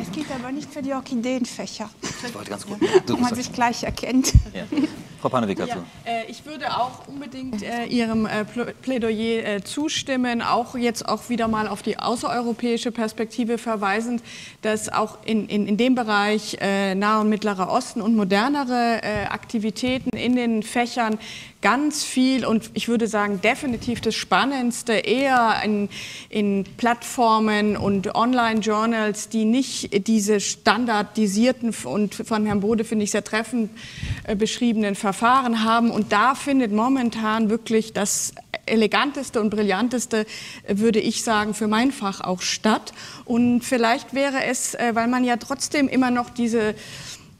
[0.00, 1.90] Es gilt aber nicht für die Orchideenfächer.
[2.26, 2.78] Ich wollte ganz gut.
[3.06, 4.32] Wo man sich gleich erkennt.
[4.54, 4.64] Ja.
[5.20, 5.78] Frau Panewig dazu.
[6.06, 11.46] Ja, äh, ich würde auch unbedingt äh, Ihrem äh, Plädoyer zustimmen, auch jetzt auch wieder
[11.46, 14.22] mal auf die außereuropäische Perspektive verweisend,
[14.62, 20.36] dass auch in, in, in dem Bereich Nahe und Mittlerer Osten und modernere Aktivitäten in
[20.36, 21.18] den Fächern
[21.62, 25.88] ganz viel und ich würde sagen definitiv das Spannendste eher in,
[26.28, 33.24] in Plattformen und Online-Journals, die nicht diese standardisierten und von Herrn Bode finde ich sehr
[33.24, 33.70] treffend
[34.24, 35.90] äh, beschriebenen Verfahren haben.
[35.90, 38.32] Und da findet momentan wirklich das
[38.66, 40.26] eleganteste und brillanteste,
[40.66, 42.92] äh, würde ich sagen, für mein Fach auch statt.
[43.24, 46.74] Und vielleicht wäre es, äh, weil man ja trotzdem immer noch diese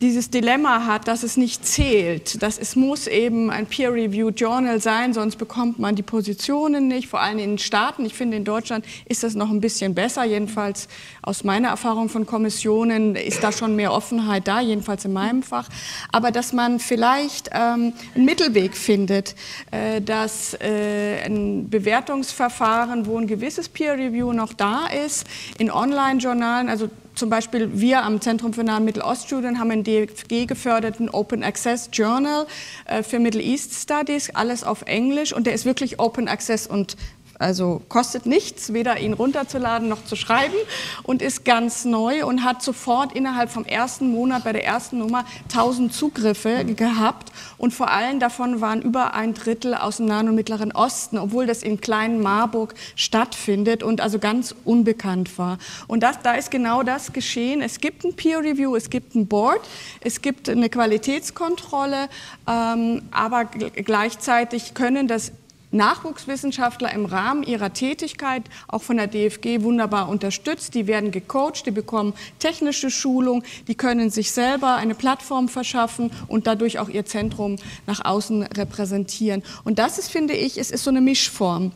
[0.00, 5.12] dieses Dilemma hat, dass es nicht zählt, dass es muss eben ein Peer-Reviewed Journal sein,
[5.12, 8.06] sonst bekommt man die Positionen nicht, vor allem in den Staaten.
[8.06, 10.88] Ich finde, in Deutschland ist das noch ein bisschen besser, jedenfalls
[11.20, 15.68] aus meiner Erfahrung von Kommissionen ist da schon mehr Offenheit da, jedenfalls in meinem Fach.
[16.10, 19.34] Aber dass man vielleicht ähm, einen Mittelweg findet,
[19.70, 25.26] äh, dass äh, ein Bewertungsverfahren, wo ein gewisses Peer-Review noch da ist,
[25.58, 30.46] in Online-Journalen, also zum Beispiel wir am Zentrum für Nahe- und Mitteloststudien haben einen DFG
[30.46, 32.46] geförderten Open Access Journal
[32.86, 35.32] äh, für Middle East Studies, alles auf Englisch.
[35.32, 36.96] Und der ist wirklich Open Access und
[37.40, 40.54] also kostet nichts, weder ihn runterzuladen noch zu schreiben
[41.02, 45.24] und ist ganz neu und hat sofort innerhalb vom ersten Monat bei der ersten Nummer
[45.44, 50.34] 1000 Zugriffe gehabt und vor allem davon waren über ein Drittel aus dem Nahen und
[50.34, 55.56] Mittleren Osten, obwohl das in kleinen Marburg stattfindet und also ganz unbekannt war.
[55.88, 57.62] Und das, da ist genau das geschehen.
[57.62, 59.60] Es gibt ein Peer Review, es gibt ein Board,
[60.02, 62.10] es gibt eine Qualitätskontrolle,
[62.46, 65.32] ähm, aber gleichzeitig können das
[65.72, 70.74] Nachwuchswissenschaftler im Rahmen ihrer Tätigkeit auch von der DFG wunderbar unterstützt.
[70.74, 76.46] Die werden gecoacht, die bekommen technische Schulung, die können sich selber eine Plattform verschaffen und
[76.46, 77.56] dadurch auch ihr Zentrum
[77.86, 79.42] nach außen repräsentieren.
[79.64, 81.72] Und das ist, finde ich, es ist so eine Mischform.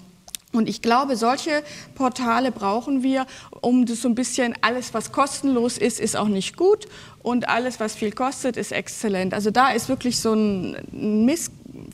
[0.55, 1.65] Und ich glaube, solche
[1.97, 3.27] Portale brauchen wir,
[3.61, 6.87] um das so ein bisschen, alles, was kostenlos ist, ist auch nicht gut
[7.25, 9.35] und alles, was viel kostet, ist exzellent.
[9.35, 11.25] Also da ist wirklich so ein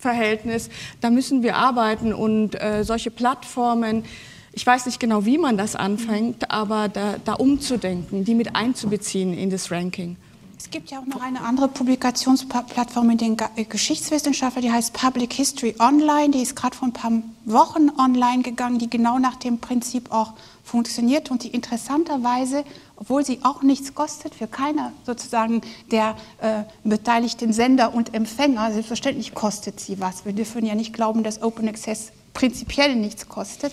[0.01, 0.71] Missverhältnis,
[1.03, 4.05] da müssen wir arbeiten und äh, solche Plattformen,
[4.53, 9.35] ich weiß nicht genau, wie man das anfängt, aber da, da umzudenken, die mit einzubeziehen
[9.35, 10.17] in das Ranking.
[10.57, 15.35] Es gibt ja auch noch eine andere Publikationsplattform in den äh, Geschichtswissenschaften, die heißt Public
[15.35, 16.31] History Online.
[16.31, 17.13] Die ist gerade vor ein paar
[17.45, 20.33] Wochen online gegangen, die genau nach dem Prinzip auch
[20.65, 22.65] funktioniert und die interessanterweise,
[23.01, 29.35] obwohl sie auch nichts kostet, für keiner sozusagen der äh, beteiligten Sender und Empfänger, selbstverständlich
[29.35, 30.27] kostet sie was.
[30.27, 33.73] Wir dürfen ja nicht glauben, dass Open Access prinzipiell nichts kostet.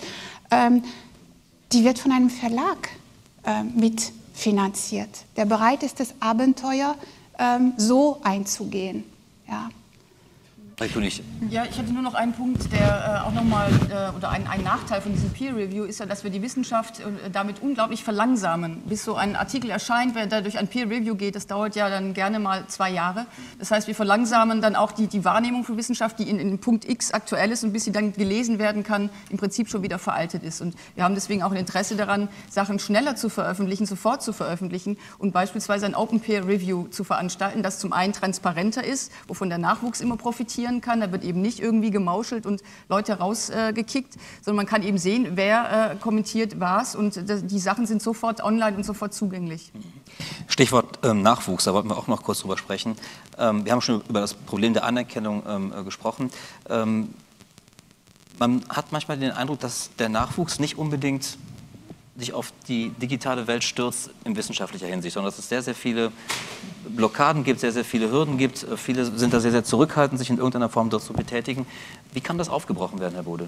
[0.50, 0.82] Ähm,
[1.74, 2.90] die wird von einem Verlag
[3.44, 6.96] äh, mit finanziert, der bereit ist, das Abenteuer
[7.38, 9.04] ähm, so einzugehen.
[9.48, 9.70] Ja.
[11.50, 14.62] Ja, ich hätte nur noch einen Punkt, der äh, auch nochmal, äh, oder ein, ein,
[14.62, 18.84] Nachteil von diesem Peer Review ist ja, dass wir die Wissenschaft äh, damit unglaublich verlangsamen.
[18.86, 21.90] Bis so ein Artikel erscheint, wenn der durch ein Peer Review geht, das dauert ja
[21.90, 23.26] dann gerne mal zwei Jahre.
[23.58, 26.88] Das heißt, wir verlangsamen dann auch die, die Wahrnehmung für Wissenschaft, die in, in Punkt
[26.88, 30.44] X aktuell ist und bis sie dann gelesen werden kann, im Prinzip schon wieder veraltet
[30.44, 30.62] ist.
[30.62, 34.98] Und wir haben deswegen auch ein Interesse daran, Sachen schneller zu veröffentlichen, sofort zu veröffentlichen
[35.18, 39.58] und beispielsweise ein Open Peer Review zu veranstalten, das zum einen transparenter ist, wovon der
[39.58, 41.00] Nachwuchs immer profitiert passieren kann.
[41.00, 45.32] Da wird eben nicht irgendwie gemauschelt und Leute rausgekickt, äh, sondern man kann eben sehen,
[45.36, 49.72] wer äh, kommentiert was und die Sachen sind sofort online und sofort zugänglich.
[50.48, 52.96] Stichwort ähm, Nachwuchs, da wollten wir auch noch kurz drüber sprechen.
[53.38, 56.32] Ähm, wir haben schon über das Problem der Anerkennung ähm, äh, gesprochen.
[56.70, 57.14] Ähm,
[58.40, 61.38] man hat manchmal den Eindruck, dass der Nachwuchs nicht unbedingt
[62.18, 66.12] sich auf die digitale Welt stürzt in wissenschaftlicher Hinsicht, sondern dass es sehr, sehr viele
[66.90, 68.66] Blockaden gibt, sehr, sehr viele Hürden gibt.
[68.76, 71.68] Viele sind da sehr, sehr zurückhaltend, sich in irgendeiner Form dort zu betätigen.
[72.14, 73.48] Wie kann das aufgebrochen werden, Herr Bode?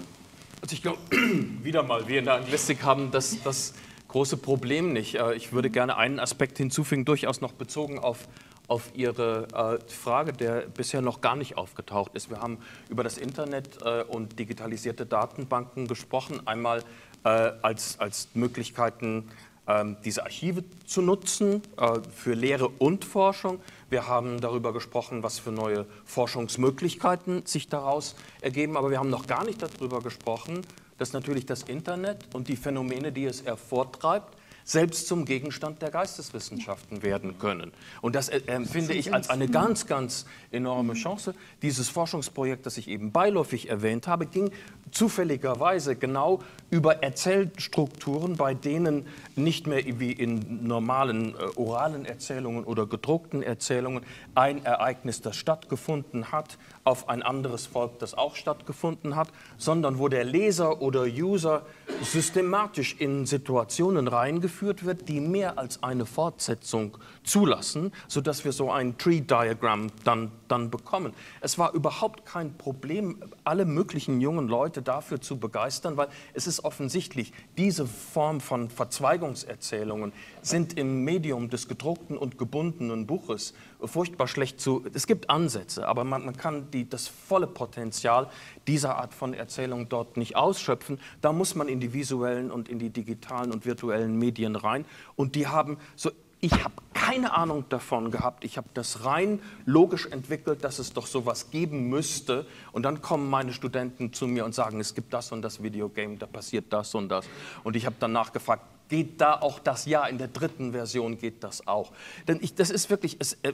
[0.62, 0.98] Also ich glaube,
[1.62, 3.74] wieder mal, wir in der Anglistik haben das, das
[4.08, 5.16] große Problem nicht.
[5.16, 8.28] Äh, ich würde gerne einen Aspekt hinzufügen, durchaus noch bezogen auf,
[8.68, 12.30] auf Ihre äh, Frage, der bisher noch gar nicht aufgetaucht ist.
[12.30, 12.58] Wir haben
[12.88, 16.46] über das Internet äh, und digitalisierte Datenbanken gesprochen.
[16.46, 16.84] Einmal
[17.28, 19.28] als, als Möglichkeiten,
[19.70, 23.60] ähm, diese Archive zu nutzen äh, für Lehre und Forschung.
[23.88, 29.26] Wir haben darüber gesprochen, was für neue Forschungsmöglichkeiten sich daraus ergeben, aber wir haben noch
[29.26, 30.62] gar nicht darüber gesprochen,
[30.98, 37.02] dass natürlich das Internet und die Phänomene, die es hervortreibt, selbst zum Gegenstand der Geisteswissenschaften
[37.02, 37.72] werden können.
[38.02, 41.34] Und das äh, empfinde ich als eine ganz, ganz enorme Chance.
[41.62, 44.50] Dieses Forschungsprojekt, das ich eben beiläufig erwähnt habe, ging
[44.90, 46.40] zufälligerweise genau
[46.70, 49.06] über Erzählstrukturen, bei denen
[49.36, 54.04] nicht mehr wie in normalen äh, oralen Erzählungen oder gedruckten Erzählungen
[54.34, 60.08] ein Ereignis, das stattgefunden hat, auf ein anderes Volk, das auch stattgefunden hat, sondern wo
[60.08, 61.62] der Leser oder User
[62.02, 68.98] systematisch in Situationen reingeführt wird, die mehr als eine Fortsetzung zulassen, sodass wir so ein
[68.98, 71.12] Tree-Diagramm dann, dann bekommen.
[71.40, 76.64] Es war überhaupt kein Problem, alle möglichen jungen Leute dafür zu begeistern, weil es ist
[76.64, 80.12] offensichtlich, diese Form von Verzweigungserzählungen
[80.42, 84.84] sind im Medium des gedruckten und gebundenen Buches furchtbar schlecht zu.
[84.92, 88.28] Es gibt Ansätze, aber man, man kann die, das volle Potenzial
[88.66, 90.98] dieser Art von Erzählung dort nicht ausschöpfen.
[91.20, 94.84] Da muss man in die visuellen und in die digitalen und virtuellen Medien rein.
[95.16, 96.10] Und die haben so
[96.40, 98.44] ich habe keine Ahnung davon gehabt.
[98.44, 102.46] Ich habe das rein logisch entwickelt, dass es doch sowas geben müsste.
[102.72, 106.16] Und dann kommen meine Studenten zu mir und sagen, es gibt das und das Videogame,
[106.16, 107.26] da passiert das und das.
[107.62, 109.86] Und ich habe dann nachgefragt, geht da auch das?
[109.86, 111.92] Ja, in der dritten Version geht das auch.
[112.26, 113.52] Denn ich, das ist wirklich, es, äh,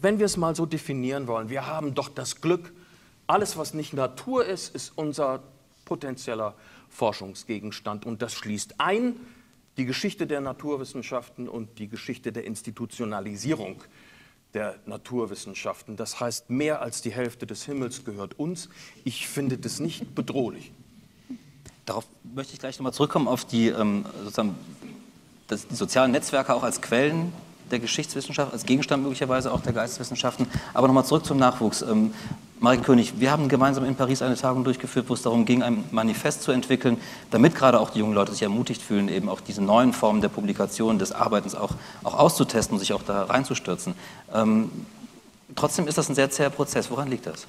[0.00, 2.72] wenn wir es mal so definieren wollen, wir haben doch das Glück,
[3.26, 5.42] alles, was nicht Natur ist, ist unser
[5.84, 6.54] potenzieller
[6.88, 8.06] Forschungsgegenstand.
[8.06, 9.16] Und das schließt ein
[9.78, 13.82] die Geschichte der Naturwissenschaften und die Geschichte der Institutionalisierung
[14.52, 15.96] der Naturwissenschaften.
[15.96, 18.68] Das heißt, mehr als die Hälfte des Himmels gehört uns.
[19.04, 20.72] Ich finde das nicht bedrohlich.
[21.86, 24.54] Darauf möchte ich gleich nochmal zurückkommen, auf die, ähm, sozusagen,
[25.46, 27.32] das, die sozialen Netzwerke auch als Quellen
[27.70, 30.46] der Geschichtswissenschaft, als Gegenstand möglicherweise auch der Geisteswissenschaften.
[30.74, 31.82] Aber nochmal zurück zum Nachwuchs.
[31.82, 32.12] Ähm,
[32.60, 35.84] Marek König, wir haben gemeinsam in Paris eine Tagung durchgeführt, wo es darum ging, ein
[35.92, 36.96] Manifest zu entwickeln,
[37.30, 40.28] damit gerade auch die jungen Leute sich ermutigt fühlen, eben auch diese neuen Formen der
[40.28, 41.70] Publikation, des Arbeitens auch,
[42.02, 43.94] auch auszutesten und sich auch da reinzustürzen.
[44.34, 44.72] Ähm,
[45.54, 46.90] trotzdem ist das ein sehr zäher Prozess.
[46.90, 47.46] Woran liegt das?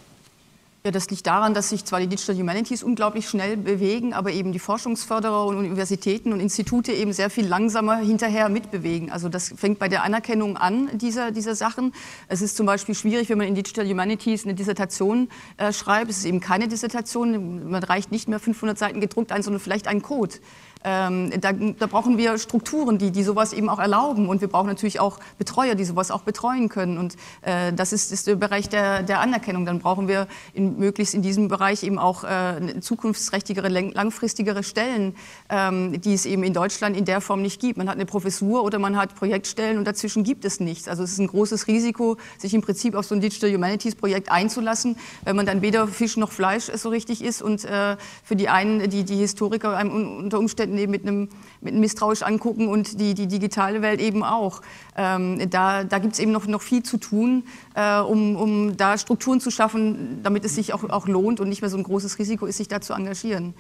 [0.86, 4.54] Ja, das liegt daran, dass sich zwar die Digital Humanities unglaublich schnell bewegen, aber eben
[4.54, 9.12] die Forschungsförderer und Universitäten und Institute eben sehr viel langsamer hinterher mitbewegen.
[9.12, 11.92] Also das fängt bei der Anerkennung an, dieser, dieser Sachen.
[12.30, 15.28] Es ist zum Beispiel schwierig, wenn man in Digital Humanities eine Dissertation
[15.58, 16.12] äh, schreibt.
[16.12, 17.70] Es ist eben keine Dissertation.
[17.70, 20.36] Man reicht nicht mehr 500 Seiten gedruckt ein, sondern vielleicht ein Code.
[20.84, 24.30] Ähm, da, da, brauchen wir Strukturen, die, die sowas eben auch erlauben.
[24.30, 26.98] Und wir brauchen natürlich auch Betreuer, die sowas auch betreuen können.
[26.98, 29.66] Und äh, das ist, ist, der Bereich der, der, Anerkennung.
[29.66, 35.16] Dann brauchen wir in, möglichst in diesem Bereich eben auch äh, zukunftsträchtigere, langfristigere Stellen,
[35.50, 37.78] ähm, die es eben in Deutschland in der Form nicht gibt.
[37.78, 40.88] Man hat eine Professur oder man hat Projektstellen und dazwischen gibt es nichts.
[40.88, 44.32] Also es ist ein großes Risiko, sich im Prinzip auf so ein Digital Humanities Projekt
[44.32, 48.48] einzulassen, wenn man dann weder Fisch noch Fleisch so richtig ist und äh, für die
[48.48, 51.30] einen, die, die Historiker unter Umständen Umständen mit einem,
[51.62, 54.62] mit einem misstrauisch angucken und die, die digitale Welt eben auch.
[54.96, 57.44] Ähm, da da gibt es eben noch, noch viel zu tun,
[57.76, 61.62] äh, um, um da Strukturen zu schaffen, damit es sich auch, auch lohnt und nicht
[61.62, 63.54] mehr so ein großes Risiko ist, sich da zu engagieren.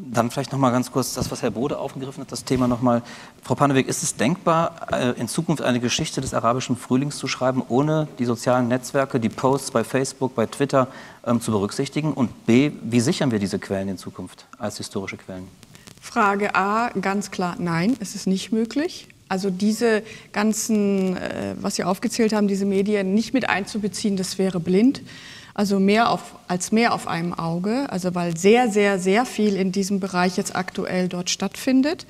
[0.00, 2.80] Dann vielleicht noch mal ganz kurz das, was Herr Bode aufgegriffen hat, das Thema noch
[2.80, 3.02] mal.
[3.42, 7.64] Frau Pannewick, ist es denkbar, äh, in Zukunft eine Geschichte des arabischen Frühlings zu schreiben,
[7.68, 10.86] ohne die sozialen Netzwerke, die Posts bei Facebook, bei Twitter
[11.26, 12.12] ähm, zu berücksichtigen?
[12.12, 15.48] Und B, wie sichern wir diese Quellen in Zukunft als historische Quellen?
[16.00, 19.08] Frage A, ganz klar, nein, es ist nicht möglich.
[19.28, 24.60] Also diese ganzen, äh, was Sie aufgezählt haben, diese Medien nicht mit einzubeziehen, das wäre
[24.60, 25.02] blind.
[25.58, 29.72] Also mehr auf, als mehr auf einem Auge, also weil sehr, sehr, sehr viel in
[29.72, 32.06] diesem Bereich jetzt aktuell dort stattfindet.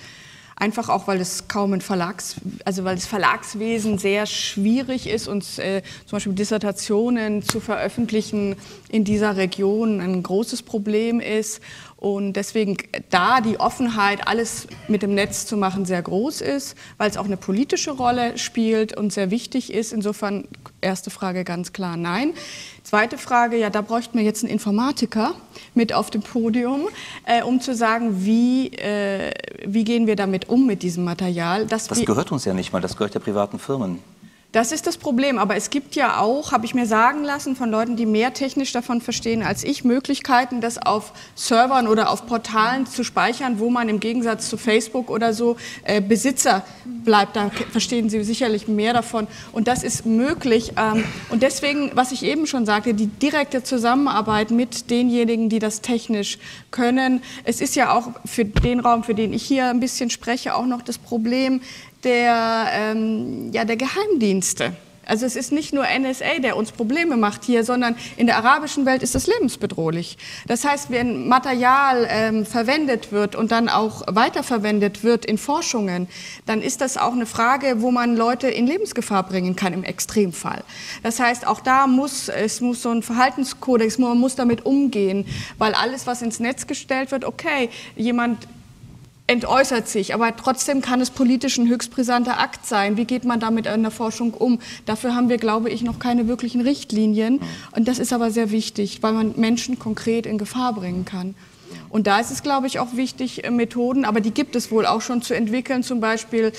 [0.56, 2.36] Einfach auch, weil es kaum ein Verlags,
[2.66, 8.54] also weil das Verlagswesen sehr schwierig ist und äh, zum Beispiel Dissertationen zu veröffentlichen
[8.90, 11.62] in dieser Region ein großes Problem ist
[11.98, 12.76] und deswegen
[13.10, 17.24] da die Offenheit, alles mit dem Netz zu machen, sehr groß ist, weil es auch
[17.24, 19.92] eine politische Rolle spielt und sehr wichtig ist.
[19.92, 20.46] Insofern
[20.80, 22.34] erste Frage ganz klar nein.
[22.84, 25.34] Zweite Frage, ja, da bräuchten wir jetzt einen Informatiker
[25.74, 26.88] mit auf dem Podium,
[27.26, 29.32] äh, um zu sagen, wie, äh,
[29.66, 31.66] wie gehen wir damit um mit diesem Material.
[31.66, 33.98] das gehört uns ja nicht mal, das gehört ja privaten Firmen.
[34.50, 35.38] Das ist das Problem.
[35.38, 38.72] Aber es gibt ja auch, habe ich mir sagen lassen, von Leuten, die mehr technisch
[38.72, 43.90] davon verstehen als ich, Möglichkeiten, das auf Servern oder auf Portalen zu speichern, wo man
[43.90, 46.64] im Gegensatz zu Facebook oder so äh, Besitzer
[47.04, 47.36] bleibt.
[47.36, 49.26] Da verstehen Sie sicherlich mehr davon.
[49.52, 50.72] Und das ist möglich.
[50.78, 55.82] Ähm, und deswegen, was ich eben schon sagte, die direkte Zusammenarbeit mit denjenigen, die das
[55.82, 56.38] technisch
[56.70, 57.22] können.
[57.44, 60.64] Es ist ja auch für den Raum, für den ich hier ein bisschen spreche, auch
[60.64, 61.60] noch das Problem,
[62.04, 64.72] der, ähm, ja, der Geheimdienste.
[65.08, 68.84] Also es ist nicht nur NSA, der uns Probleme macht hier, sondern in der arabischen
[68.84, 70.18] Welt ist es lebensbedrohlich.
[70.46, 76.08] Das heißt, wenn Material ähm, verwendet wird und dann auch weiterverwendet wird in Forschungen,
[76.44, 80.62] dann ist das auch eine Frage, wo man Leute in Lebensgefahr bringen kann im Extremfall.
[81.02, 85.24] Das heißt, auch da muss es muss so ein Verhaltenskodex, man muss damit umgehen,
[85.56, 88.46] weil alles, was ins Netz gestellt wird, okay, jemand
[89.28, 92.96] entäußert sich, aber trotzdem kann es politisch ein höchst brisanter Akt sein.
[92.96, 94.58] Wie geht man damit in der Forschung um?
[94.86, 97.40] Dafür haben wir, glaube ich, noch keine wirklichen Richtlinien.
[97.76, 101.34] Und das ist aber sehr wichtig, weil man Menschen konkret in Gefahr bringen kann.
[101.90, 104.86] Und da ist es, glaube ich, auch wichtig, äh, Methoden, aber die gibt es wohl
[104.86, 106.52] auch schon zu entwickeln, zum Beispiel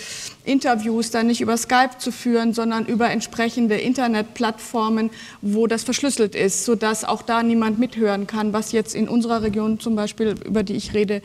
[0.46, 5.10] Interviews dann nicht über Skype zu führen, sondern über entsprechende Internetplattformen,
[5.42, 9.80] wo das verschlüsselt ist, sodass auch da niemand mithören kann, was jetzt in unserer Region
[9.80, 11.22] zum Beispiel, über die ich rede,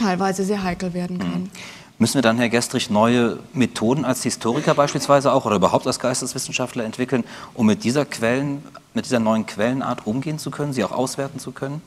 [0.00, 1.42] teilweise sehr heikel werden kann.
[1.42, 1.50] Mhm.
[1.98, 6.84] Müssen wir dann, Herr Gestrich, neue Methoden als Historiker beispielsweise auch oder überhaupt als Geisteswissenschaftler
[6.84, 8.62] entwickeln, um mit dieser, Quellen,
[8.94, 11.82] mit dieser neuen Quellenart umgehen zu können, sie auch auswerten zu können?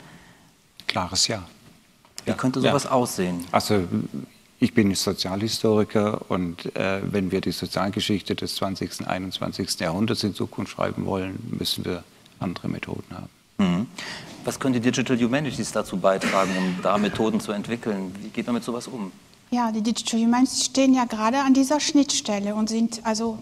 [0.85, 1.43] Klares Ja.
[2.25, 2.35] Wie ja.
[2.35, 2.91] könnte sowas ja.
[2.91, 3.43] aussehen?
[3.51, 3.85] Also
[4.59, 8.99] ich bin Sozialhistoriker und äh, wenn wir die Sozialgeschichte des 20.
[8.99, 9.79] und 21.
[9.79, 12.03] Jahrhunderts in Zukunft schreiben wollen, müssen wir
[12.39, 13.29] andere Methoden haben.
[13.57, 13.87] Mhm.
[14.45, 18.13] Was können die Digital Humanities dazu beitragen, um da Methoden zu entwickeln?
[18.21, 19.11] Wie geht man mit sowas um?
[19.51, 23.37] Ja, die Digital Humanities stehen ja gerade an dieser Schnittstelle und sind also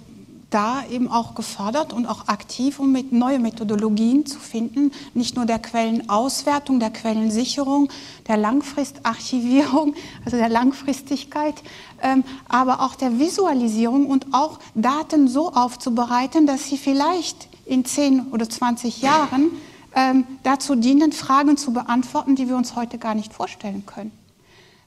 [0.51, 5.45] da eben auch gefordert und auch aktiv, um mit neue Methodologien zu finden, nicht nur
[5.45, 7.89] der Quellenauswertung, der Quellensicherung,
[8.27, 9.95] der Langfristarchivierung,
[10.25, 11.55] also der Langfristigkeit,
[12.03, 18.27] ähm, aber auch der Visualisierung und auch Daten so aufzubereiten, dass sie vielleicht in 10
[18.31, 19.51] oder 20 Jahren
[19.95, 24.11] ähm, dazu dienen, Fragen zu beantworten, die wir uns heute gar nicht vorstellen können.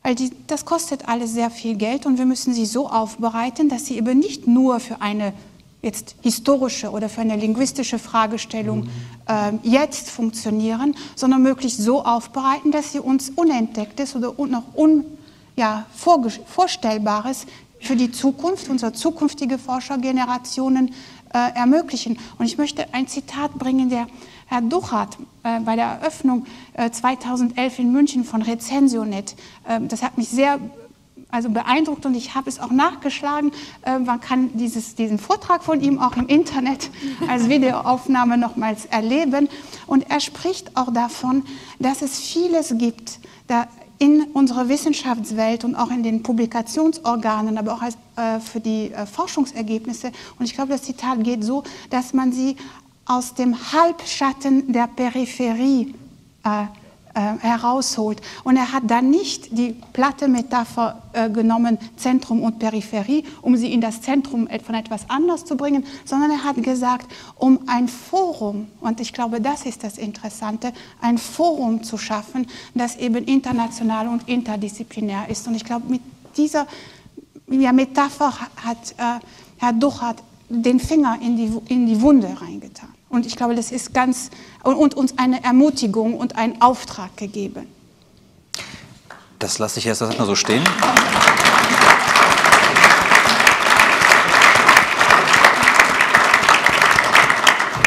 [0.02, 3.86] Weil die, das kostet alles sehr viel Geld und wir müssen sie so aufbereiten, dass
[3.86, 5.32] sie eben nicht nur für eine
[5.84, 8.88] jetzt historische oder für eine linguistische Fragestellung
[9.28, 15.04] äh, jetzt funktionieren, sondern möglichst so aufbereiten, dass sie uns Unentdecktes oder noch un,
[15.56, 17.46] ja, Vorstellbares
[17.80, 20.94] für die Zukunft, unsere zukünftige Forschergenerationen
[21.34, 22.18] äh, ermöglichen.
[22.38, 24.06] Und ich möchte ein Zitat bringen, der
[24.46, 29.36] Herr Duchat äh, bei der Eröffnung äh, 2011 in München von Rezensionet,
[29.68, 30.58] äh, das hat mich sehr
[31.34, 33.50] also beeindruckt und ich habe es auch nachgeschlagen.
[33.84, 36.90] Äh, man kann dieses, diesen Vortrag von ihm auch im Internet
[37.28, 39.48] als Videoaufnahme nochmals erleben.
[39.86, 41.44] Und er spricht auch davon,
[41.80, 43.18] dass es vieles gibt,
[43.48, 43.66] da
[43.98, 49.06] in unserer Wissenschaftswelt und auch in den Publikationsorganen, aber auch als, äh, für die äh,
[49.06, 50.12] Forschungsergebnisse.
[50.38, 52.56] Und ich glaube, das Zitat geht so, dass man sie
[53.06, 55.94] aus dem Halbschatten der Peripherie
[56.44, 56.64] äh,
[57.16, 58.20] äh, herausholt.
[58.42, 63.72] Und er hat dann nicht die platte Metapher äh, genommen, Zentrum und Peripherie, um sie
[63.72, 68.66] in das Zentrum von etwas anders zu bringen, sondern er hat gesagt, um ein Forum,
[68.80, 74.28] und ich glaube, das ist das Interessante, ein Forum zu schaffen, das eben international und
[74.28, 75.46] interdisziplinär ist.
[75.46, 76.02] Und ich glaube, mit
[76.36, 76.66] dieser
[77.48, 79.24] ja, Metapher hat äh,
[79.58, 80.16] Herr Duchat
[80.48, 82.93] den Finger in die, in die Wunde reingetan.
[83.14, 84.28] Und ich glaube, das ist ganz
[84.64, 87.68] und uns eine Ermutigung und einen Auftrag gegeben.
[89.38, 90.64] Das lasse ich erst mal so stehen.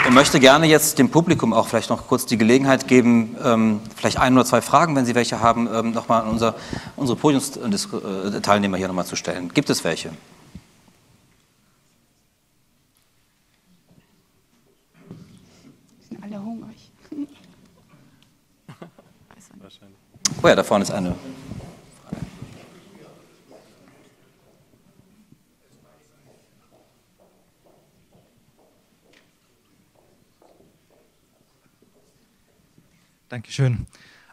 [0.05, 4.17] Ich möchte gerne jetzt dem Publikum auch vielleicht noch kurz die Gelegenheit geben, ähm, vielleicht
[4.19, 6.55] ein oder zwei Fragen, wenn Sie welche haben, ähm, nochmal an unser,
[6.95, 9.51] unsere Podiumsteilnehmer hier nochmal zu stellen.
[9.53, 10.11] Gibt es welche?
[20.43, 21.15] Oh ja, da vorne ist eine.
[33.29, 33.87] Dankeschön.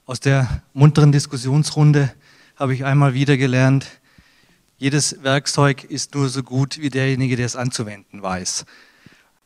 [0.06, 2.14] Aus der munteren Diskussionsrunde
[2.56, 3.86] habe ich einmal wieder gelernt,
[4.76, 8.66] jedes Werkzeug ist nur so gut wie derjenige, der es anzuwenden weiß.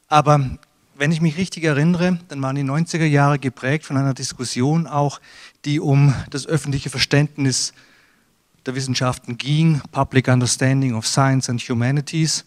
[0.09, 0.59] Aber
[0.97, 5.21] wenn ich mich richtig erinnere, dann waren die 90er Jahre geprägt von einer Diskussion auch,
[5.65, 7.73] die um das öffentliche Verständnis
[8.67, 12.45] der Wissenschaften ging, Public Understanding of Science and Humanities.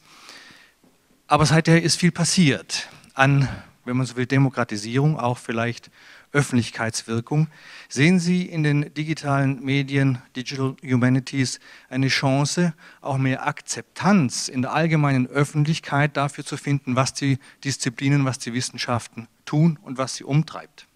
[1.28, 3.47] Aber seither ist viel passiert an,
[3.86, 5.89] wenn man so will, Demokratisierung, auch vielleicht
[6.34, 7.47] Öffentlichkeitswirkung.
[7.89, 11.59] Sehen Sie in den digitalen Medien, Digital Humanities,
[11.89, 18.26] eine Chance, auch mehr Akzeptanz in der allgemeinen Öffentlichkeit dafür zu finden, was die Disziplinen,
[18.26, 20.88] was die Wissenschaften tun und was sie umtreibt?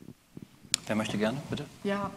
[0.88, 1.66] Wer möchte gerne, bitte?
[1.84, 2.12] Ja,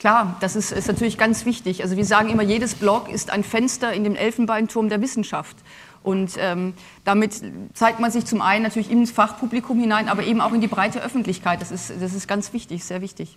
[0.00, 1.82] Klar, das ist, ist, natürlich ganz wichtig.
[1.82, 5.58] Also wir sagen immer, jedes Blog ist ein Fenster in den Elfenbeinturm der Wissenschaft.
[6.02, 6.72] Und ähm,
[7.04, 7.42] damit
[7.74, 11.02] zeigt man sich zum einen natürlich ins Fachpublikum hinein, aber eben auch in die breite
[11.02, 11.60] Öffentlichkeit.
[11.60, 13.36] Das ist, das ist ganz wichtig, sehr wichtig.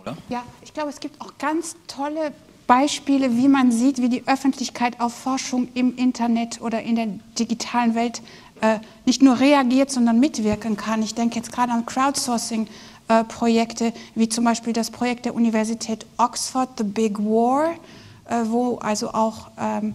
[0.00, 0.16] Oder?
[0.28, 2.32] Ja, ich glaube, es gibt auch ganz tolle
[2.68, 7.96] Beispiele, wie man sieht, wie die Öffentlichkeit auf Forschung im Internet oder in der digitalen
[7.96, 8.22] Welt
[8.60, 11.02] äh, nicht nur reagiert, sondern mitwirken kann.
[11.02, 16.68] Ich denke jetzt gerade an Crowdsourcing-Projekte, äh, wie zum Beispiel das Projekt der Universität Oxford,
[16.78, 17.70] The Big War,
[18.28, 19.94] äh, wo also auch ähm,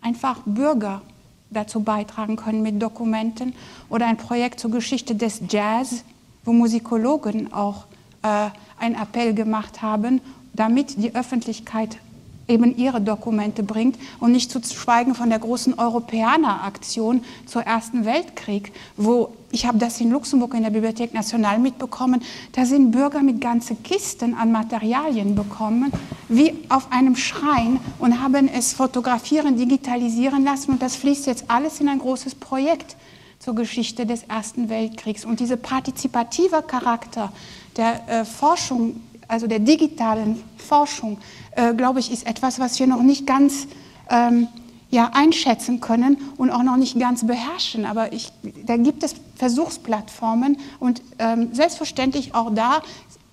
[0.00, 1.02] einfach Bürger
[1.50, 3.54] dazu beitragen können mit Dokumenten
[3.88, 6.04] oder ein Projekt zur Geschichte des Jazz,
[6.44, 7.86] wo Musikologen auch
[8.22, 10.20] äh, einen Appell gemacht haben,
[10.52, 11.98] damit die Öffentlichkeit
[12.48, 18.72] eben ihre Dokumente bringt und nicht zu schweigen von der großen Europäer-Aktion zur Ersten Weltkrieg,
[18.96, 22.22] wo ich habe das in Luxemburg in der Bibliothek National mitbekommen,
[22.52, 25.90] da sind Bürger mit ganzen Kisten an Materialien bekommen,
[26.28, 31.80] wie auf einem Schrein und haben es fotografieren, digitalisieren lassen und das fließt jetzt alles
[31.80, 32.96] in ein großes Projekt
[33.38, 35.24] zur Geschichte des Ersten Weltkriegs.
[35.24, 37.32] Und dieser partizipative Charakter
[37.76, 41.18] der äh, Forschung, also der digitalen Forschung,
[41.52, 43.68] äh, glaube ich, ist etwas, was wir noch nicht ganz
[44.10, 44.48] ähm,
[44.90, 47.84] ja, einschätzen können und auch noch nicht ganz beherrschen.
[47.84, 48.32] Aber ich,
[48.64, 52.82] da gibt es Versuchsplattformen und ähm, selbstverständlich auch da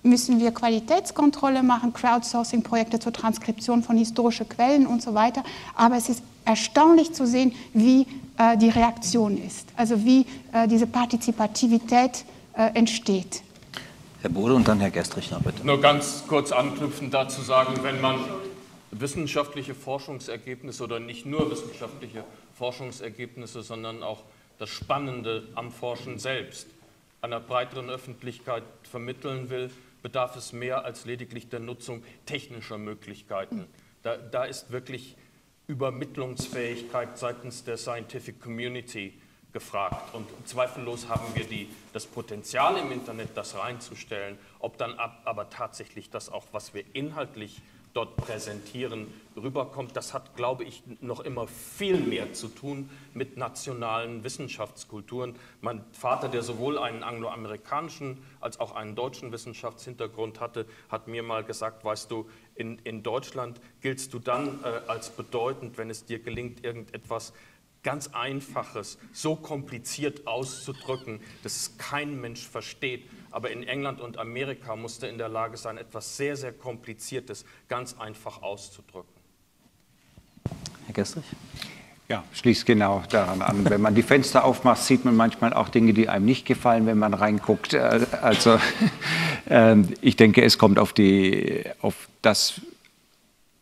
[0.02, 5.42] müssen wir Qualitätskontrolle machen, Crowdsourcing-Projekte zur Transkription von historischen Quellen und so weiter.
[5.74, 8.06] Aber es ist erstaunlich zu sehen, wie
[8.38, 12.24] äh, die Reaktion ist, also wie äh, diese Partizipativität
[12.56, 13.42] äh, entsteht.
[14.22, 15.64] Herr Bode und dann Herr Gestrich noch bitte.
[15.64, 18.18] Nur ganz kurz anknüpfend dazu sagen, wenn man
[18.90, 24.22] wissenschaftliche Forschungsergebnisse oder nicht nur wissenschaftliche Forschungsergebnisse, sondern auch
[24.58, 26.66] das Spannende am Forschen selbst
[27.20, 29.70] einer breiteren Öffentlichkeit vermitteln will,
[30.02, 33.66] bedarf es mehr als lediglich der Nutzung technischer Möglichkeiten.
[34.02, 35.16] Da, da ist wirklich
[35.66, 39.14] Übermittlungsfähigkeit seitens der Scientific Community
[39.56, 40.14] gefragt.
[40.14, 44.36] Und zweifellos haben wir die, das Potenzial im Internet, das reinzustellen.
[44.58, 47.62] Ob dann ab, aber tatsächlich das auch, was wir inhaltlich
[47.94, 54.22] dort präsentieren, rüberkommt, das hat, glaube ich, noch immer viel mehr zu tun mit nationalen
[54.22, 55.34] Wissenschaftskulturen.
[55.62, 61.42] Mein Vater, der sowohl einen angloamerikanischen als auch einen deutschen Wissenschaftshintergrund hatte, hat mir mal
[61.42, 66.18] gesagt, weißt du, in, in Deutschland giltst du dann äh, als bedeutend, wenn es dir
[66.18, 67.32] gelingt, irgendetwas
[67.86, 73.08] ganz Einfaches so kompliziert auszudrücken, dass es kein Mensch versteht.
[73.30, 77.94] Aber in England und Amerika musste in der Lage sein, etwas sehr, sehr Kompliziertes ganz
[77.96, 79.14] einfach auszudrücken.
[80.86, 81.24] Herr Gestrich?
[82.08, 83.70] Ja, schließt genau daran an.
[83.70, 86.98] Wenn man die Fenster aufmacht, sieht man manchmal auch Dinge, die einem nicht gefallen, wenn
[86.98, 87.74] man reinguckt.
[87.74, 88.58] Äh, also
[89.48, 92.60] ähm, ich denke, es kommt auf, die, auf das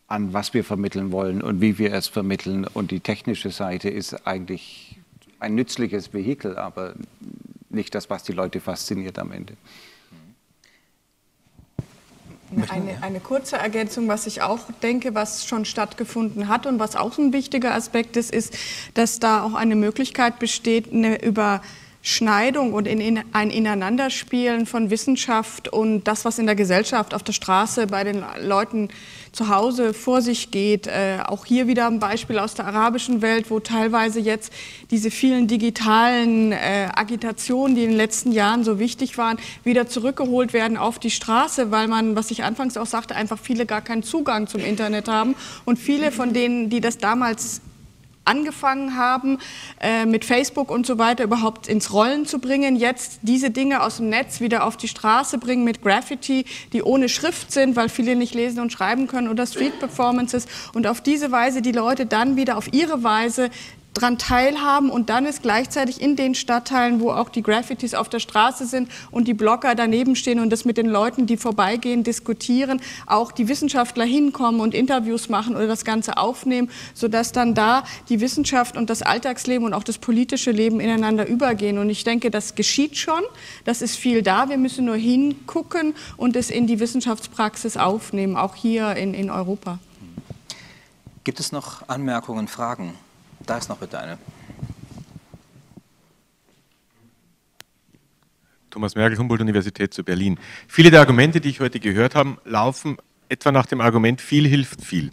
[0.07, 2.65] an, was wir vermitteln wollen und wie wir es vermitteln.
[2.65, 4.99] Und die technische Seite ist eigentlich
[5.39, 6.95] ein nützliches Vehikel, aber
[7.69, 9.55] nicht das, was die Leute fasziniert am Ende.
[12.69, 17.17] Eine, eine, kurze Ergänzung, was ich auch denke, was schon stattgefunden hat und was auch
[17.17, 18.55] ein wichtiger Aspekt ist, ist,
[18.93, 21.61] dass da auch eine Möglichkeit besteht, eine über
[22.03, 27.23] Schneidung und in, in, ein Ineinanderspielen von Wissenschaft und das, was in der Gesellschaft, auf
[27.23, 28.89] der Straße, bei den Leuten
[29.35, 30.87] zu Hause vor sich geht.
[30.87, 34.51] Äh, auch hier wieder ein Beispiel aus der arabischen Welt, wo teilweise jetzt
[34.91, 40.53] diese vielen digitalen äh, Agitationen, die in den letzten Jahren so wichtig waren, wieder zurückgeholt
[40.53, 44.03] werden auf die Straße, weil man, was ich anfangs auch sagte, einfach viele gar keinen
[44.03, 47.61] Zugang zum Internet haben und viele von denen, die das damals
[48.25, 49.39] angefangen haben,
[49.79, 53.97] äh, mit Facebook und so weiter überhaupt ins Rollen zu bringen, jetzt diese Dinge aus
[53.97, 58.15] dem Netz wieder auf die Straße bringen mit Graffiti, die ohne Schrift sind, weil viele
[58.15, 62.35] nicht lesen und schreiben können oder Street Performances und auf diese Weise die Leute dann
[62.35, 63.49] wieder auf ihre Weise
[63.95, 68.19] daran teilhaben und dann ist gleichzeitig in den Stadtteilen, wo auch die Graffitis auf der
[68.19, 72.81] Straße sind und die Blogger daneben stehen und das mit den Leuten, die vorbeigehen, diskutieren,
[73.07, 78.19] auch die Wissenschaftler hinkommen und Interviews machen oder das Ganze aufnehmen, sodass dann da die
[78.19, 81.77] Wissenschaft und das Alltagsleben und auch das politische Leben ineinander übergehen.
[81.77, 83.21] Und ich denke, das geschieht schon,
[83.63, 88.55] das ist viel da, wir müssen nur hingucken und es in die Wissenschaftspraxis aufnehmen, auch
[88.55, 89.79] hier in, in Europa.
[91.23, 92.93] Gibt es noch Anmerkungen, Fragen?
[93.45, 94.17] Da ist noch bitte eine.
[98.71, 100.37] Thomas Merkel, Humboldt-Universität zu Berlin.
[100.67, 102.97] Viele der Argumente, die ich heute gehört habe, laufen
[103.29, 105.11] etwa nach dem Argument, viel hilft viel.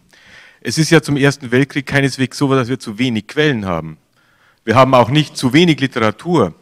[0.60, 3.98] Es ist ja zum Ersten Weltkrieg keineswegs so, dass wir zu wenig Quellen haben.
[4.64, 6.54] Wir haben auch nicht zu wenig Literatur.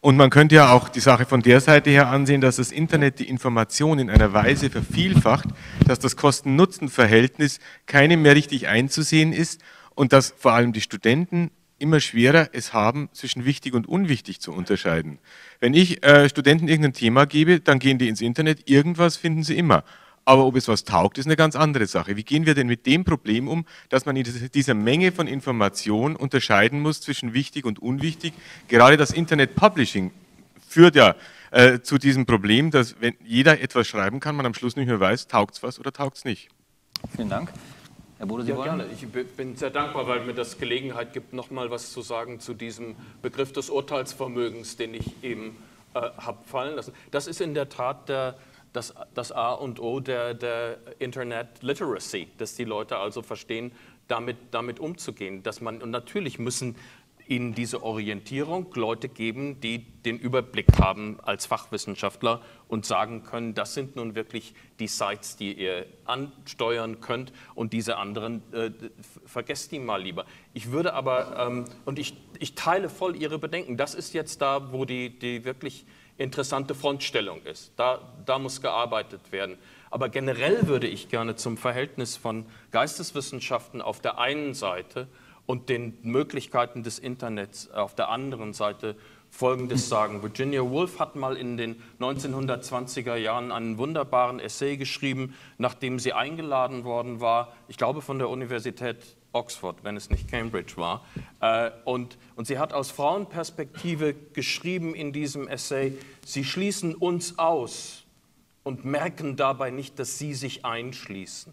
[0.00, 3.20] Und man könnte ja auch die Sache von der Seite her ansehen, dass das Internet
[3.20, 5.46] die Information in einer Weise vervielfacht,
[5.86, 9.62] dass das Kosten-Nutzen-Verhältnis keinem mehr richtig einzusehen ist
[9.94, 14.52] und dass vor allem die Studenten immer schwerer es haben, zwischen wichtig und unwichtig zu
[14.52, 15.18] unterscheiden.
[15.60, 19.56] Wenn ich äh, Studenten irgendein Thema gebe, dann gehen die ins Internet, irgendwas finden sie
[19.56, 19.84] immer.
[20.24, 22.16] Aber ob es was taugt, ist eine ganz andere Sache.
[22.16, 26.16] Wie gehen wir denn mit dem Problem um, dass man in dieser Menge von Informationen
[26.16, 28.32] unterscheiden muss zwischen wichtig und unwichtig?
[28.68, 30.12] Gerade das Internet Publishing
[30.66, 31.14] führt ja
[31.50, 35.00] äh, zu diesem Problem, dass wenn jeder etwas schreiben kann, man am Schluss nicht mehr
[35.00, 36.48] weiß, taugt es was oder taugt es nicht.
[37.14, 37.52] Vielen Dank.
[38.24, 38.78] Herr Bode, Sie ja, wollen?
[38.78, 38.86] gerne.
[38.90, 39.06] Ich
[39.36, 42.96] bin sehr dankbar, weil mir das Gelegenheit gibt, noch mal was zu sagen zu diesem
[43.20, 45.58] Begriff des Urteilsvermögens, den ich eben
[45.92, 46.94] äh, habe fallen lassen.
[47.10, 48.38] Das ist in der Tat der,
[48.72, 53.72] das, das A und O der, der Internet Literacy, dass die Leute also verstehen,
[54.08, 55.42] damit, damit umzugehen.
[55.42, 56.76] Dass man, und natürlich müssen
[57.26, 63.74] ihnen diese Orientierung Leute geben, die den Überblick haben als Fachwissenschaftler und sagen können, das
[63.74, 68.70] sind nun wirklich die Sites, die ihr ansteuern könnt und diese anderen, äh,
[69.24, 70.26] vergesst die mal lieber.
[70.52, 74.72] Ich würde aber, ähm, und ich, ich teile voll Ihre Bedenken, das ist jetzt da,
[74.72, 75.86] wo die, die wirklich
[76.16, 77.72] interessante Frontstellung ist.
[77.76, 79.58] Da, da muss gearbeitet werden.
[79.90, 85.08] Aber generell würde ich gerne zum Verhältnis von Geisteswissenschaften auf der einen Seite
[85.46, 88.96] und den Möglichkeiten des Internets auf der anderen Seite
[89.30, 90.22] Folgendes sagen.
[90.22, 96.84] Virginia Woolf hat mal in den 1920er Jahren einen wunderbaren Essay geschrieben, nachdem sie eingeladen
[96.84, 101.04] worden war, ich glaube von der Universität Oxford, wenn es nicht Cambridge war.
[101.40, 108.04] Äh, und, und sie hat aus Frauenperspektive geschrieben in diesem Essay, sie schließen uns aus
[108.62, 111.52] und merken dabei nicht, dass sie sich einschließen.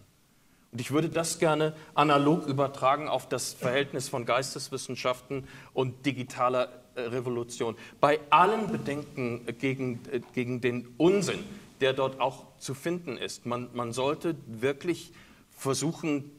[0.72, 7.02] Und ich würde das gerne analog übertragen auf das Verhältnis von Geisteswissenschaften und digitaler äh,
[7.02, 7.76] Revolution.
[7.99, 11.43] Bei allen Bedenken gegen, äh, gegen den Unsinn,
[11.81, 15.11] der dort auch zu finden ist, man, man sollte wirklich
[15.52, 16.31] versuchen,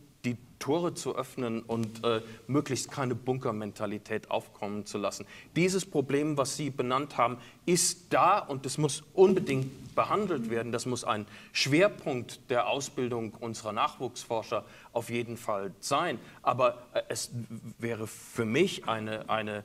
[0.62, 5.26] Tore zu öffnen und äh, möglichst keine Bunkermentalität aufkommen zu lassen.
[5.56, 10.70] Dieses Problem, was Sie benannt haben, ist da und es muss unbedingt behandelt werden.
[10.70, 16.20] Das muss ein Schwerpunkt der Ausbildung unserer Nachwuchsforscher auf jeden Fall sein.
[16.42, 17.32] Aber äh, es
[17.78, 19.64] wäre für mich eine, eine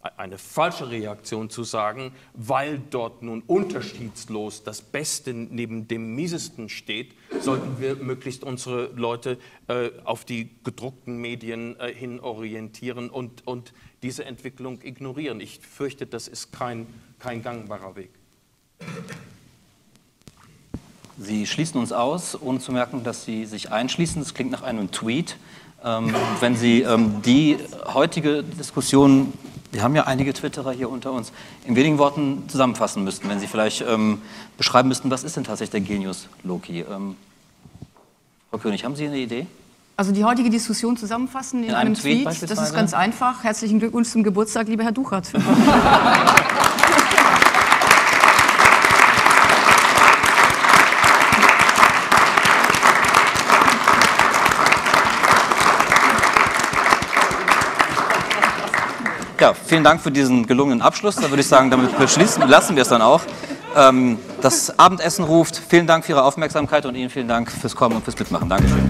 [0.00, 7.14] eine falsche Reaktion zu sagen, weil dort nun unterschiedslos das Beste neben dem Miesesten steht,
[7.40, 13.72] sollten wir möglichst unsere Leute äh, auf die gedruckten Medien äh, hin orientieren und, und
[14.02, 15.40] diese Entwicklung ignorieren.
[15.40, 16.86] Ich fürchte, das ist kein,
[17.18, 18.10] kein gangbarer Weg.
[21.18, 24.22] Sie schließen uns aus, ohne zu merken, dass Sie sich einschließen.
[24.22, 25.36] Das klingt nach einem Tweet.
[25.84, 27.56] Ähm, wenn Sie ähm, die
[27.92, 29.32] heutige Diskussion
[29.72, 31.32] wir haben ja einige Twitterer hier unter uns,
[31.64, 34.22] in wenigen Worten zusammenfassen müssten, wenn Sie vielleicht ähm,
[34.56, 36.80] beschreiben müssten, was ist denn tatsächlich der Genius Loki?
[36.80, 37.16] Ähm,
[38.50, 39.46] Frau König, haben Sie eine Idee?
[39.96, 43.42] Also die heutige Diskussion zusammenfassen in, in einem, einem, Tweet, Tweet das ist ganz einfach.
[43.42, 45.32] Herzlichen Glückwunsch zum Geburtstag, lieber Herr Duchert.
[59.40, 61.14] Ja, vielen Dank für diesen gelungenen Abschluss.
[61.14, 63.22] Da würde ich sagen, damit beschließen, lassen wir es dann auch.
[63.76, 65.60] Ähm, das Abendessen ruft.
[65.68, 68.48] Vielen Dank für Ihre Aufmerksamkeit und Ihnen vielen Dank fürs Kommen und fürs Mitmachen.
[68.48, 68.88] Dankeschön.